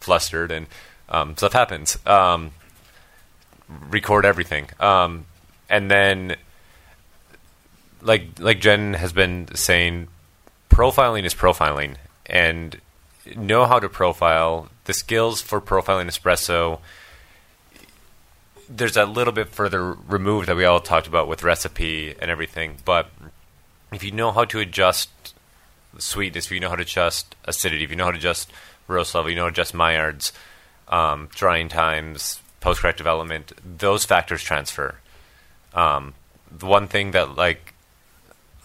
[0.00, 0.66] flustered, and
[1.08, 1.98] um, stuff happens.
[2.06, 2.52] Um,
[3.68, 5.26] record everything, um,
[5.68, 6.36] and then,
[8.00, 10.06] like like Jen has been saying,
[10.70, 11.96] profiling is profiling,
[12.26, 12.80] and
[13.34, 14.68] know how to profile.
[14.84, 16.78] The skills for profiling espresso
[18.68, 22.78] there's a little bit further removed that we all talked about with recipe and everything.
[22.84, 23.08] But
[23.92, 25.34] if you know how to adjust
[25.98, 28.50] sweetness, if you know how to adjust acidity, if you know how to adjust
[28.88, 30.32] roast level, you know how to adjust Maillards,
[30.88, 34.96] um, drying times, post crack development, those factors transfer.
[35.74, 36.14] Um,
[36.50, 37.74] the one thing that like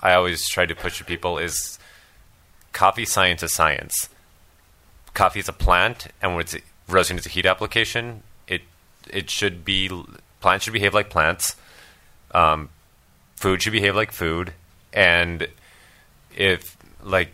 [0.02, 1.78] I always try to push to people is
[2.72, 4.10] coffee science is science.
[5.14, 6.56] Coffee is a plant, and when it's
[6.88, 8.24] roasting, it's a heat application
[9.12, 9.90] it should be
[10.40, 11.56] plants should behave like plants.
[12.34, 12.70] Um,
[13.36, 14.54] food should behave like food,
[14.94, 15.48] and
[16.36, 17.34] if like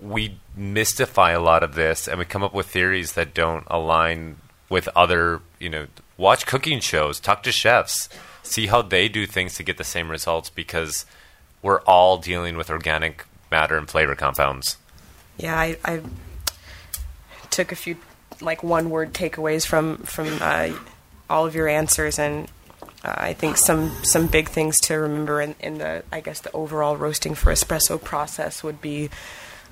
[0.00, 4.36] we mystify a lot of this and we come up with theories that don't align
[4.68, 5.86] with other, you know,
[6.16, 8.08] watch cooking shows, talk to chefs,
[8.42, 11.06] see how they do things to get the same results because
[11.62, 14.76] we're all dealing with organic matter and flavor compounds.
[15.36, 16.00] Yeah, I, I
[17.50, 17.96] took a few
[18.40, 20.72] like one word takeaways from from uh,
[21.32, 22.48] all of your answers, and
[23.02, 26.52] uh, I think some some big things to remember in, in, the I guess the
[26.52, 29.08] overall roasting for espresso process would be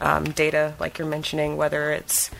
[0.00, 2.30] um, data, like you're mentioning, whether it's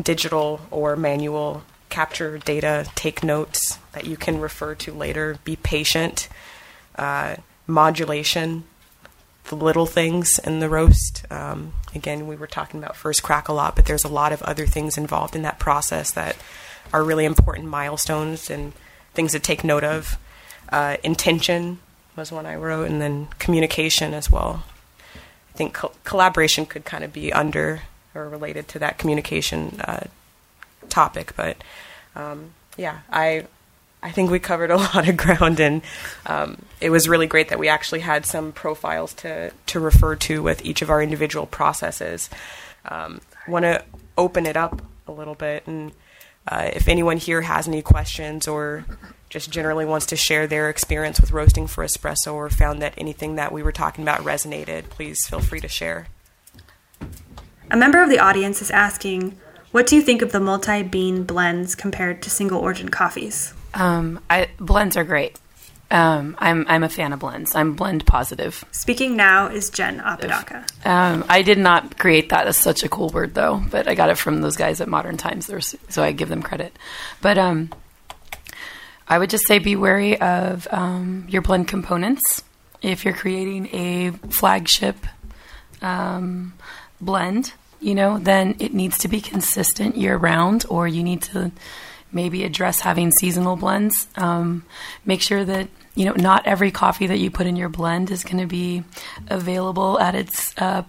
[0.00, 1.62] digital or manual.
[1.88, 5.38] Capture data, take notes that you can refer to later.
[5.44, 6.28] Be patient.
[6.96, 8.64] Uh, modulation,
[9.44, 11.24] the little things in the roast.
[11.30, 14.42] Um, again, we were talking about first crack a lot, but there's a lot of
[14.42, 16.36] other things involved in that process that
[16.92, 18.72] are really important milestones and
[19.14, 20.18] things to take note of.
[20.70, 21.78] Uh, intention
[22.16, 24.64] was one I wrote, and then communication as well.
[25.54, 27.82] I think co- collaboration could kind of be under
[28.14, 30.06] or related to that communication uh,
[30.88, 31.56] topic, but
[32.16, 33.46] um, yeah, I
[34.02, 35.82] I think we covered a lot of ground, and
[36.26, 40.42] um, it was really great that we actually had some profiles to to refer to
[40.42, 42.30] with each of our individual processes.
[42.84, 43.82] um, want to
[44.16, 45.66] open it up a little bit.
[45.66, 45.92] And
[46.50, 48.84] uh, if anyone here has any questions or
[49.28, 53.34] just generally wants to share their experience with roasting for espresso or found that anything
[53.34, 56.08] that we were talking about resonated, please feel free to share.
[57.70, 59.38] A member of the audience is asking,
[59.72, 63.52] what do you think of the multi-bean blends compared to single origin coffees?
[63.74, 65.38] Um, I, blends are great.
[65.90, 67.54] Um, I'm I'm a fan of blends.
[67.54, 68.62] I'm blend positive.
[68.72, 70.66] Speaking now is Jen Apodaca.
[70.84, 74.10] Um, I did not create that as such a cool word though, but I got
[74.10, 75.50] it from those guys at Modern Times,
[75.88, 76.76] so I give them credit.
[77.22, 77.70] But um,
[79.08, 82.42] I would just say be wary of um, your blend components.
[82.82, 84.96] If you're creating a flagship
[85.80, 86.52] um,
[87.00, 91.50] blend, you know, then it needs to be consistent year round, or you need to
[92.12, 94.06] maybe address having seasonal blends.
[94.16, 94.64] Um,
[95.04, 98.24] make sure that you know not every coffee that you put in your blend is
[98.24, 98.84] going to be
[99.28, 100.82] available at its uh,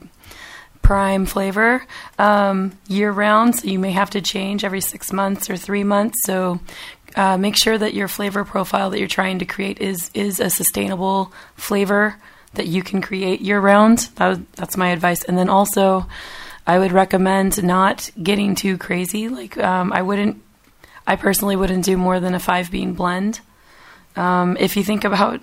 [0.81, 1.85] prime flavor
[2.17, 3.55] um, year round.
[3.55, 6.17] So you may have to change every six months or three months.
[6.25, 6.59] So
[7.15, 10.49] uh, make sure that your flavor profile that you're trying to create is is a
[10.49, 12.15] sustainable flavor
[12.53, 14.09] that you can create year round.
[14.15, 15.23] That, that's my advice.
[15.23, 16.07] And then also,
[16.65, 19.29] I would recommend not getting too crazy.
[19.29, 20.41] Like um, I wouldn't
[21.09, 23.39] I personally wouldn't do more than a five bean blend.
[24.15, 25.41] Um, if you think about,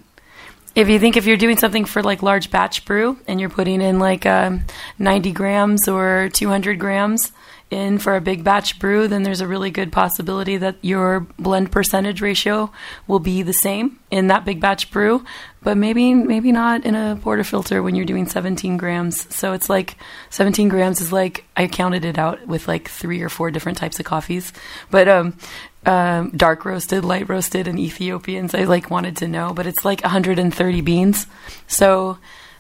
[0.77, 3.81] if you think if you're doing something for like large batch brew and you're putting
[3.81, 4.65] in like um,
[5.01, 7.33] 90 grams or 200 grams
[7.71, 11.73] in for a big batch brew, then there's a really good possibility that your blend
[11.73, 12.71] percentage ratio
[13.09, 15.25] will be the same in that big batch brew,
[15.63, 19.35] but maybe maybe not in a portafilter when you're doing 17 grams.
[19.35, 19.97] So it's like
[20.31, 23.99] 17 grams is like I counted it out with like three or four different types
[23.99, 24.53] of coffees,
[24.91, 25.37] but um,
[25.85, 28.55] um, dark roasted, light roasted, and Ethiopians.
[28.55, 31.27] I like wanted to know, but it's like 130 beans.
[31.67, 32.19] So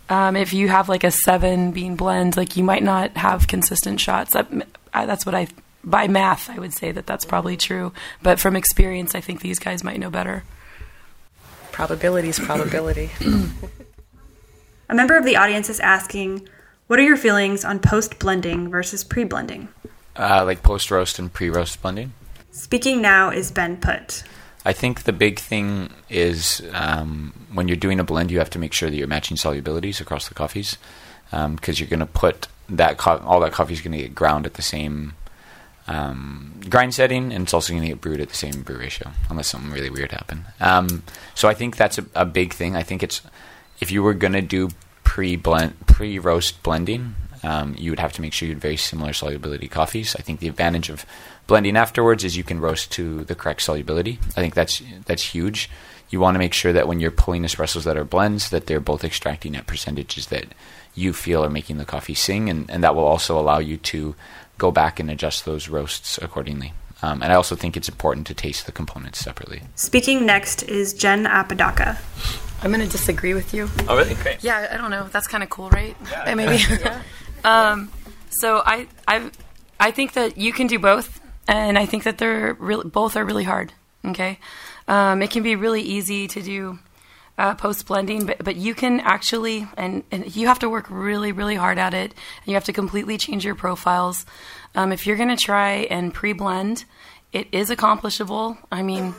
[0.08, 4.00] um, if you have like a seven bean blend, like you might not have consistent
[4.00, 4.32] shots.
[4.32, 4.48] That,
[5.04, 5.48] that's what I
[5.84, 7.92] by math I would say that that's probably true,
[8.22, 10.44] but from experience, I think these guys might know better
[11.76, 13.10] probability is probability.
[14.88, 16.48] A member of the audience is asking,
[16.86, 19.68] what are your feelings on post blending versus pre blending?
[20.16, 22.14] Uh, like post roast and pre roast blending.
[22.50, 24.24] Speaking now is Ben Putt.
[24.64, 28.58] I think the big thing is um, when you're doing a blend, you have to
[28.58, 30.78] make sure that you're matching solubilities across the coffees
[31.30, 34.14] because um, you're going to put that co- all that coffee is going to get
[34.14, 35.14] ground at the same
[35.88, 39.10] um, grind setting, and it's also going to get brewed at the same brew ratio,
[39.30, 40.44] unless something really weird happened.
[40.60, 41.04] Um,
[41.34, 42.74] so I think that's a, a, big thing.
[42.74, 43.22] I think it's
[43.80, 44.70] if you were going to do
[45.04, 48.76] pre blend pre roast blending, um, you would have to make sure you had very
[48.76, 50.16] similar solubility coffees.
[50.16, 51.06] I think the advantage of
[51.46, 54.18] blending afterwards is you can roast to the correct solubility.
[54.30, 55.70] I think that's that's huge.
[56.10, 58.80] You want to make sure that when you're pulling espressos that are blends, that they're
[58.80, 60.46] both extracting at percentages that
[60.96, 64.16] you feel are making the coffee sing, and, and that will also allow you to
[64.58, 66.72] go back and adjust those roasts accordingly.
[67.02, 69.62] Um, and I also think it's important to taste the components separately.
[69.74, 71.98] Speaking next is Jen Apodaca.
[72.62, 73.68] I'm going to disagree with you.
[73.86, 74.12] Oh, really?
[74.12, 74.38] Okay.
[74.40, 75.06] Yeah, I don't know.
[75.08, 75.94] That's kind of cool, right?
[76.10, 76.34] Yeah.
[76.34, 76.64] Maybe.
[77.44, 77.92] um,
[78.30, 79.30] so I, I,
[79.78, 83.24] I think that you can do both, and I think that they're really, both are
[83.24, 83.72] really hard.
[84.04, 84.38] Okay,
[84.86, 86.78] um, it can be really easy to do
[87.38, 91.32] uh, post blending, but but you can actually and, and you have to work really
[91.32, 92.12] really hard at it.
[92.12, 94.24] And you have to completely change your profiles.
[94.74, 96.84] Um, if you're going to try and pre blend,
[97.32, 98.58] it is accomplishable.
[98.70, 99.14] I mean,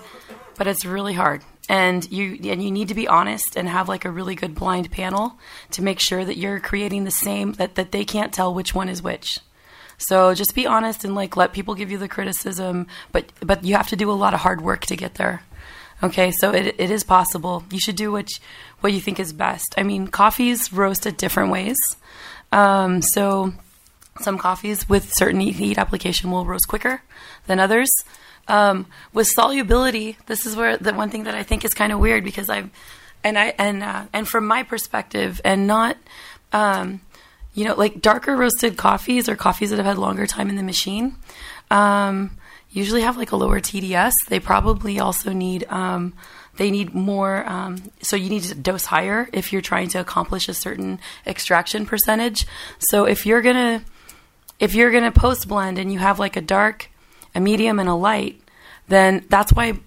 [0.58, 1.44] but it's really hard.
[1.70, 4.90] And you and you need to be honest and have like a really good blind
[4.90, 5.38] panel
[5.72, 8.90] to make sure that you're creating the same that, that they can't tell which one
[8.90, 9.40] is which.
[9.98, 13.76] So just be honest and like let people give you the criticism, but but you
[13.76, 15.44] have to do a lot of hard work to get there.
[16.04, 17.64] Okay, so it, it is possible.
[17.72, 18.38] You should do what you,
[18.82, 19.74] what you think is best.
[19.78, 21.78] I mean, coffees roast at different ways.
[22.52, 23.54] Um, so
[24.22, 27.02] some coffees with certain heat application will roast quicker
[27.48, 27.90] than others.
[28.48, 32.00] Um, with solubility, this is where the one thing that I think is kind of
[32.00, 32.70] weird because I've
[33.24, 35.98] and I and uh, and from my perspective, and not
[36.54, 37.02] um,
[37.54, 40.64] you know like darker roasted coffees or coffees that have had longer time in the
[40.64, 41.16] machine.
[41.70, 42.38] Um,
[42.78, 44.14] usually have like a lower TDS.
[44.28, 46.14] They probably also need um,
[46.58, 47.48] they need more.
[47.48, 51.86] Um, so you need to dose higher if you're trying to accomplish a certain extraction
[51.86, 52.46] percentage.
[52.80, 53.84] So if you're gonna
[54.60, 56.90] if you're gonna post blend and you have like a dark,
[57.34, 58.42] a medium, and a light,
[58.88, 59.80] then that's why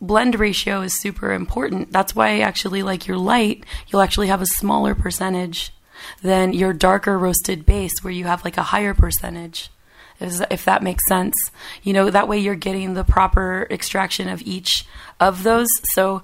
[0.00, 1.92] blend ratio is super important.
[1.92, 5.72] That's why actually like your light, you'll actually have a smaller percentage
[6.22, 9.70] than your darker roasted base where you have like a higher percentage
[10.20, 11.34] if that makes sense.
[11.82, 14.84] You know, that way you're getting the proper extraction of each
[15.20, 15.68] of those.
[15.94, 16.22] So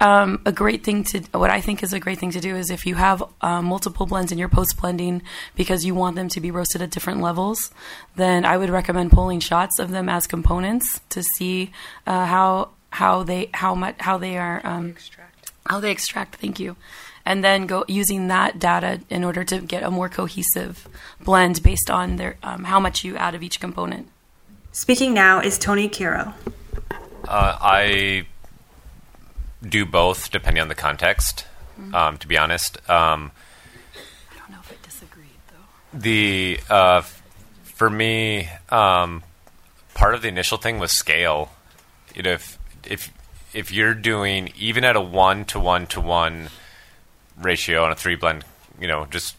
[0.00, 2.70] um, a great thing to what I think is a great thing to do is
[2.70, 5.22] if you have uh, multiple blends in your post blending
[5.54, 7.70] because you want them to be roasted at different levels,
[8.14, 11.72] then I would recommend pulling shots of them as components to see
[12.06, 14.96] uh, how how they how much how they are um,
[15.66, 16.36] how they extract.
[16.36, 16.76] Thank you.
[17.26, 20.88] And then go using that data in order to get a more cohesive
[21.20, 24.08] blend based on their um, how much you add of each component.
[24.70, 26.32] Speaking now is Tony Kiro.
[27.26, 28.26] Uh, I
[29.60, 31.46] do both depending on the context.
[31.92, 33.32] Um, to be honest, um,
[34.32, 35.98] I don't know if I disagreed though.
[35.98, 37.02] the uh,
[37.64, 39.22] for me, um,
[39.92, 41.50] part of the initial thing was scale.
[42.14, 43.12] You know, if if
[43.52, 46.48] if you're doing even at a one to one to one
[47.40, 48.44] ratio on a three blend,
[48.80, 49.36] you know, just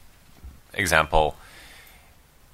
[0.73, 1.35] example.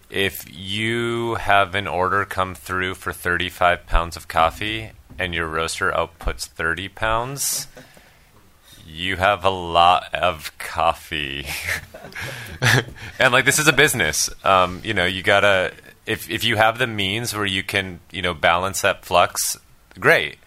[0.10, 5.91] If you have an order come through for 35 pounds of coffee and your roaster
[5.91, 7.68] outputs 30 pounds,
[8.86, 11.48] you have a lot of coffee.
[13.20, 14.30] and like this is a business.
[14.46, 15.74] Um, you know, you gotta
[16.06, 19.58] if if you have the means where you can, you know, balance that flux,
[20.00, 20.38] great.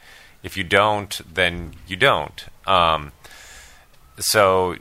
[0.43, 2.45] If you don't, then you don't.
[2.69, 3.13] Um,
[4.19, 4.77] so,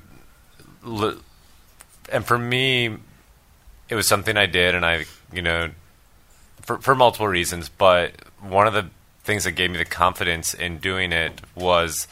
[2.12, 2.98] and for me,
[3.90, 5.72] it was something I did, and I, you know,
[6.62, 7.70] for for multiple reasons.
[7.70, 8.90] But one of the
[9.24, 12.08] things that gave me the confidence in doing it was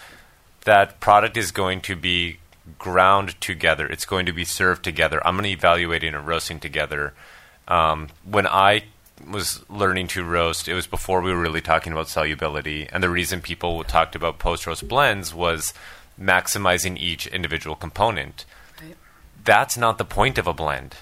[0.65, 2.39] that product is going to be
[2.79, 3.85] ground together.
[3.85, 5.25] It's going to be served together.
[5.25, 7.13] I'm going to evaluate it and roasting together.
[7.67, 8.83] Um, when I
[9.29, 12.87] was learning to roast, it was before we were really talking about solubility.
[12.91, 15.73] And the reason people talked about post roast blends was
[16.19, 18.45] maximizing each individual component.
[19.43, 20.95] That's not the point of a blend.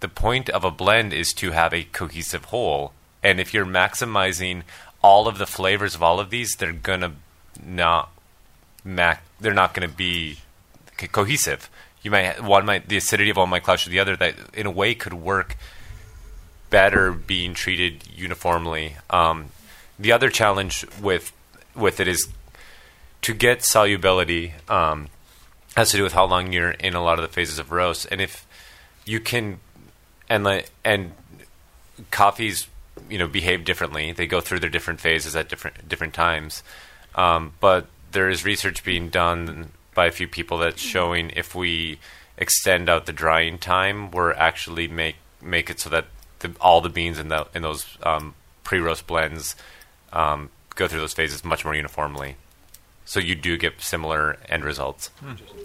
[0.00, 2.92] The point of a blend is to have a cohesive whole.
[3.22, 4.62] And if you're maximizing
[5.02, 7.12] all of the flavors of all of these, they're to
[7.64, 8.10] not
[8.84, 10.38] mac they're not to be
[10.96, 11.70] co- cohesive.
[12.02, 14.16] You might one might the acidity of one might clash with the other.
[14.16, 15.56] That in a way could work
[16.70, 18.96] better being treated uniformly.
[19.10, 19.46] Um,
[19.98, 21.32] the other challenge with
[21.74, 22.28] with it is
[23.22, 25.08] to get solubility um,
[25.76, 28.06] has to do with how long you're in a lot of the phases of roast,
[28.10, 28.46] and if
[29.04, 29.60] you can
[30.28, 31.12] and like and
[32.10, 32.68] coffees
[33.08, 34.12] you know behave differently.
[34.12, 36.62] They go through their different phases at different different times.
[37.14, 41.98] Um, but there is research being done by a few people that's showing if we
[42.36, 46.06] extend out the drying time, we're actually make make it so that
[46.40, 49.54] the, all the beans in the in those um, pre roast blends
[50.12, 52.36] um, go through those phases much more uniformly.
[53.04, 55.10] So you do get similar end results.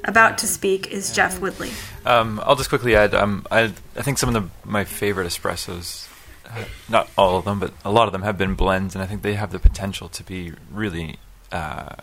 [0.03, 1.71] About to speak is Jeff Woodley.
[2.05, 3.15] Um, I'll just quickly add.
[3.15, 6.09] Um, I I think some of the, my favorite espressos,
[6.45, 9.07] uh, not all of them, but a lot of them have been blends, and I
[9.07, 11.17] think they have the potential to be really
[11.51, 11.95] uh,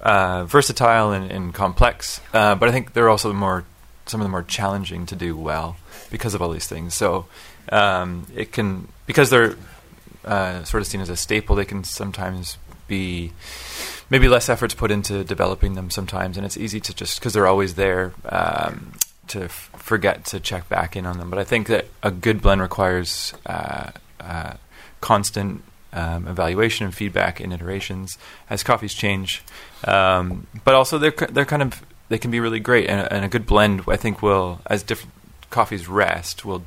[0.00, 2.20] uh, versatile and, and complex.
[2.34, 3.64] Uh, but I think they're also more
[4.06, 5.76] some of them are challenging to do well
[6.10, 6.94] because of all these things.
[6.94, 7.26] So
[7.70, 9.54] um, it can because they're
[10.24, 11.56] uh, sort of seen as a staple.
[11.56, 13.32] They can sometimes be
[14.10, 17.46] maybe less efforts put into developing them sometimes, and it's easy to just because they're
[17.46, 18.92] always there um,
[19.28, 21.30] to f- forget to check back in on them.
[21.30, 24.54] But I think that a good blend requires uh, uh,
[25.00, 25.62] constant
[25.92, 28.18] um, evaluation and feedback and iterations
[28.48, 29.42] as coffees change.
[29.84, 33.28] Um, but also they're they're kind of they can be really great, and, and a
[33.28, 35.12] good blend I think will as different
[35.50, 36.62] coffees rest will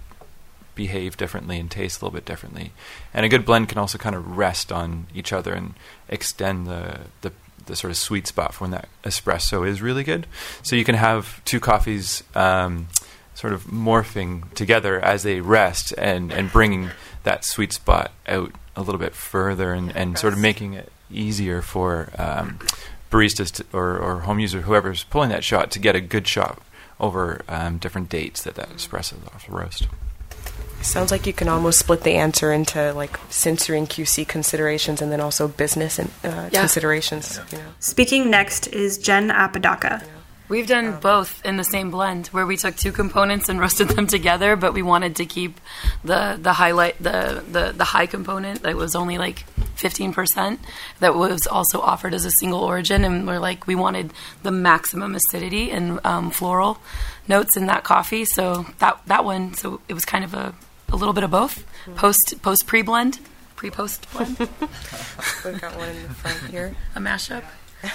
[0.76, 2.72] behave differently and taste a little bit differently.
[3.14, 5.74] And a good blend can also kind of rest on each other and
[6.10, 7.32] extend the, the,
[7.66, 10.28] the sort of sweet spot for when that espresso is really good.
[10.62, 12.88] So you can have two coffees um,
[13.34, 16.92] sort of morphing together as they rest and, and bringing
[17.24, 21.62] that sweet spot out a little bit further and, and sort of making it easier
[21.62, 22.60] for um,
[23.12, 26.62] baristas to, or, or home user, whoever's pulling that shot, to get a good shot
[27.00, 29.88] over um, different dates that that espresso is off the roast.
[30.86, 35.12] Sounds like you can almost split the answer into like sensory and QC considerations, and
[35.12, 36.60] then also business and uh, Yeah.
[36.62, 37.40] considerations.
[37.52, 37.64] You know.
[37.80, 40.04] Speaking next is Jen Apodaca.
[40.48, 44.06] We've done both in the same blend, where we took two components and roasted them
[44.06, 45.60] together, but we wanted to keep
[46.04, 49.40] the the highlight the the, the high component that was only like
[49.76, 50.60] fifteen percent
[51.00, 54.14] that was also offered as a single origin, and we're like we wanted
[54.44, 56.78] the maximum acidity and um, floral
[57.28, 58.24] notes in that coffee.
[58.24, 60.54] So that that one, so it was kind of a,
[60.92, 63.20] a little bit of both post post pre blend,
[63.56, 66.76] pre post blend, We've got one in the front here.
[66.96, 67.44] a mashup.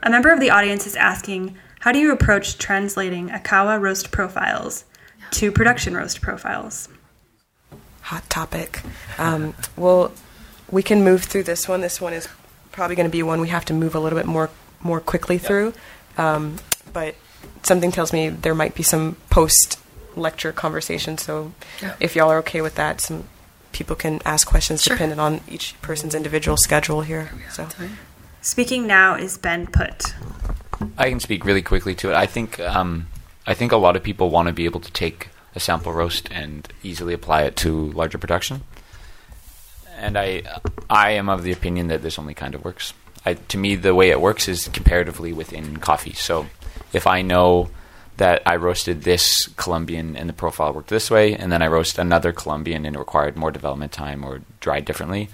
[0.00, 4.84] A member of the audience is asking, how do you approach translating Ikawa roast profiles
[5.32, 6.88] to production roast profiles?
[8.02, 8.80] hot topic.
[9.18, 10.12] Um, well,
[10.70, 11.80] we can move through this one.
[11.82, 12.26] This one is
[12.72, 14.48] probably going to be one we have to move a little bit more
[14.80, 15.74] more quickly through.
[16.16, 16.56] Um,
[16.92, 17.16] but
[17.64, 19.78] something tells me there might be some post
[20.18, 21.18] lecture conversation.
[21.18, 21.94] So Yeah.
[22.00, 23.24] if y'all are okay with that, some
[23.72, 24.96] people can ask questions Sure.
[24.96, 27.30] depending on each person's individual schedule here.
[27.52, 27.68] So
[28.40, 30.14] Speaking now is Ben Putt.
[30.96, 32.14] I can speak really quickly to it.
[32.14, 33.06] I think um,
[33.46, 36.28] I think a lot of people want to be able to take a sample roast
[36.30, 38.62] and easily apply it to larger production.
[39.98, 40.42] And I
[40.88, 42.94] I am of the opinion that this only kind of works.
[43.26, 46.12] I, to me, the way it works is comparatively within coffee.
[46.14, 46.46] So
[46.92, 47.68] if I know
[48.18, 51.98] that I roasted this Colombian and the profile worked this way, and then I roast
[51.98, 55.28] another Colombian and it required more development time or dried differently,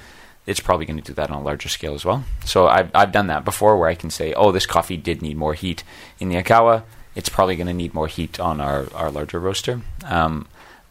[0.46, 2.24] it's probably going to do that on a larger scale as well.
[2.44, 5.36] So I've, I've done that before where I can say, oh, this coffee did need
[5.36, 5.82] more heat
[6.20, 6.82] in the Ikawa.
[7.14, 9.80] It's probably going to need more heat on our, our larger roaster.
[10.04, 10.46] Um,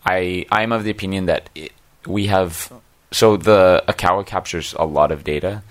[0.06, 1.72] I, I'm of the opinion that it,
[2.08, 2.74] we have,
[3.12, 5.62] so the Ikawa captures a lot of data,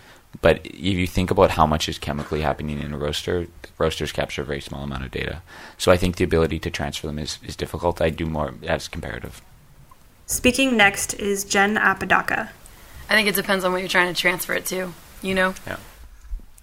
[0.40, 3.46] but if you think about how much is chemically happening in a roaster,
[3.78, 5.42] roasters capture a very small amount of data.
[5.78, 8.00] So I think the ability to transfer them is, is difficult.
[8.00, 9.42] I do more as comparative.
[10.26, 12.50] Speaking next is Jen Apodaca.
[13.10, 14.94] I think it depends on what you're trying to transfer it to.
[15.20, 15.76] You know, Yeah.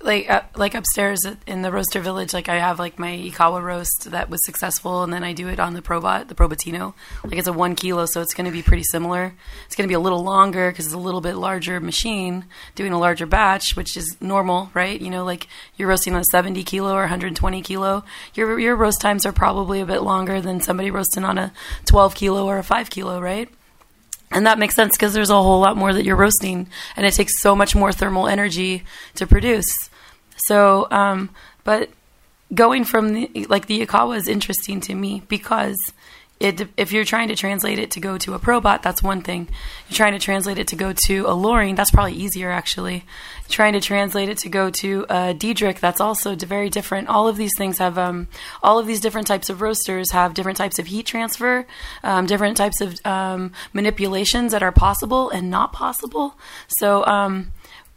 [0.02, 4.12] Like uh, like upstairs in the roaster village, like I have like my Ikawa roast
[4.12, 6.94] that was successful, and then I do it on the Probat, the Probatino.
[7.24, 9.34] Like it's a one kilo, so it's going to be pretty similar.
[9.66, 12.46] It's going to be a little longer because it's a little bit larger machine
[12.76, 15.00] doing a larger batch, which is normal, right?
[15.00, 18.06] You know, like you're roasting on a 70 kilo or 120 kilo.
[18.36, 21.52] Your your roast times are probably a bit longer than somebody roasting on a
[21.88, 23.50] 12 kilo or a 5 kilo, right?
[24.32, 27.14] And that makes sense because there's a whole lot more that you're roasting, and it
[27.14, 28.84] takes so much more thermal energy
[29.16, 29.89] to produce.
[30.48, 31.30] So, um,
[31.64, 31.90] but
[32.54, 35.78] going from the like the Ikawa is interesting to me because
[36.40, 39.50] it if you're trying to translate it to go to a Probat, that's one thing.
[39.90, 43.04] You're trying to translate it to go to a Loring, that's probably easier actually.
[43.50, 47.10] Trying to translate it to go to a Diedrich, that's also very different.
[47.10, 48.28] All of these things have um,
[48.64, 51.66] all of these different types of roasters have different types of heat transfer,
[52.04, 56.36] um, different types of um, manipulations that are possible and not possible.
[56.68, 57.04] So.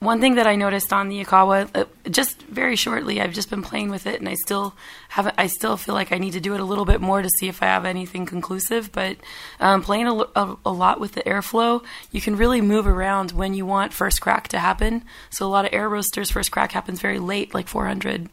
[0.03, 3.63] One thing that I noticed on the Ikawa, uh, just very shortly, I've just been
[3.63, 4.75] playing with it, and I still
[5.09, 5.37] haven't.
[5.39, 7.47] I still feel like I need to do it a little bit more to see
[7.47, 8.91] if I have anything conclusive.
[8.91, 9.19] But
[9.61, 13.55] um, playing a, a, a lot with the airflow, you can really move around when
[13.55, 15.05] you want first crack to happen.
[15.31, 18.29] So a lot of air roasters, first crack happens very late, like 400,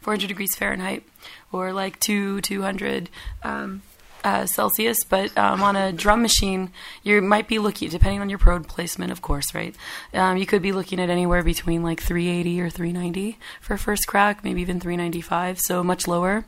[0.00, 1.04] 400 degrees Fahrenheit,
[1.52, 3.08] or like two 200.
[3.44, 3.82] Um,
[4.24, 6.70] uh, Celsius, but um, on a drum machine,
[7.02, 9.74] you might be looking, depending on your probe placement, of course, right?
[10.14, 14.44] Um, you could be looking at anywhere between like 380 or 390 for first crack,
[14.44, 16.44] maybe even 395, so much lower.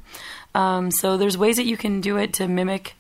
[0.54, 2.96] Um, so there's ways that you can do it to mimic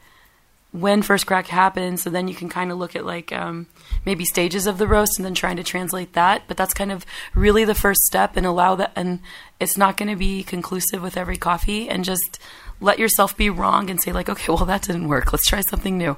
[0.74, 2.02] when first crack happens.
[2.02, 3.68] So then you can kind of look at like um,
[4.04, 6.42] maybe stages of the roast and then trying to translate that.
[6.48, 8.92] But that's kind of really the first step and allow that.
[8.96, 9.20] And
[9.60, 12.40] it's not going to be conclusive with every coffee and just
[12.80, 15.32] let yourself be wrong and say like, okay, well that didn't work.
[15.32, 16.16] Let's try something new.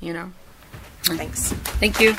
[0.00, 0.32] You know.
[1.02, 1.52] thanks.
[1.52, 2.14] Thank you.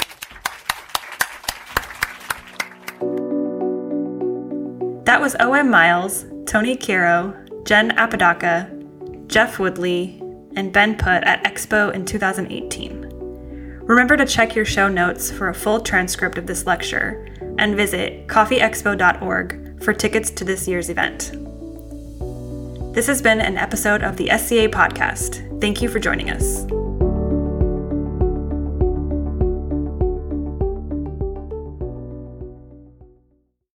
[5.05, 5.69] That was O.M.
[5.69, 8.71] Miles, Tony Kiro, Jen Apodaca,
[9.27, 10.21] Jeff Woodley,
[10.55, 13.01] and Ben Putt at Expo in 2018.
[13.83, 17.27] Remember to check your show notes for a full transcript of this lecture
[17.57, 21.33] and visit coffeeexpo.org for tickets to this year's event.
[22.93, 25.61] This has been an episode of the SCA podcast.
[25.61, 26.65] Thank you for joining us.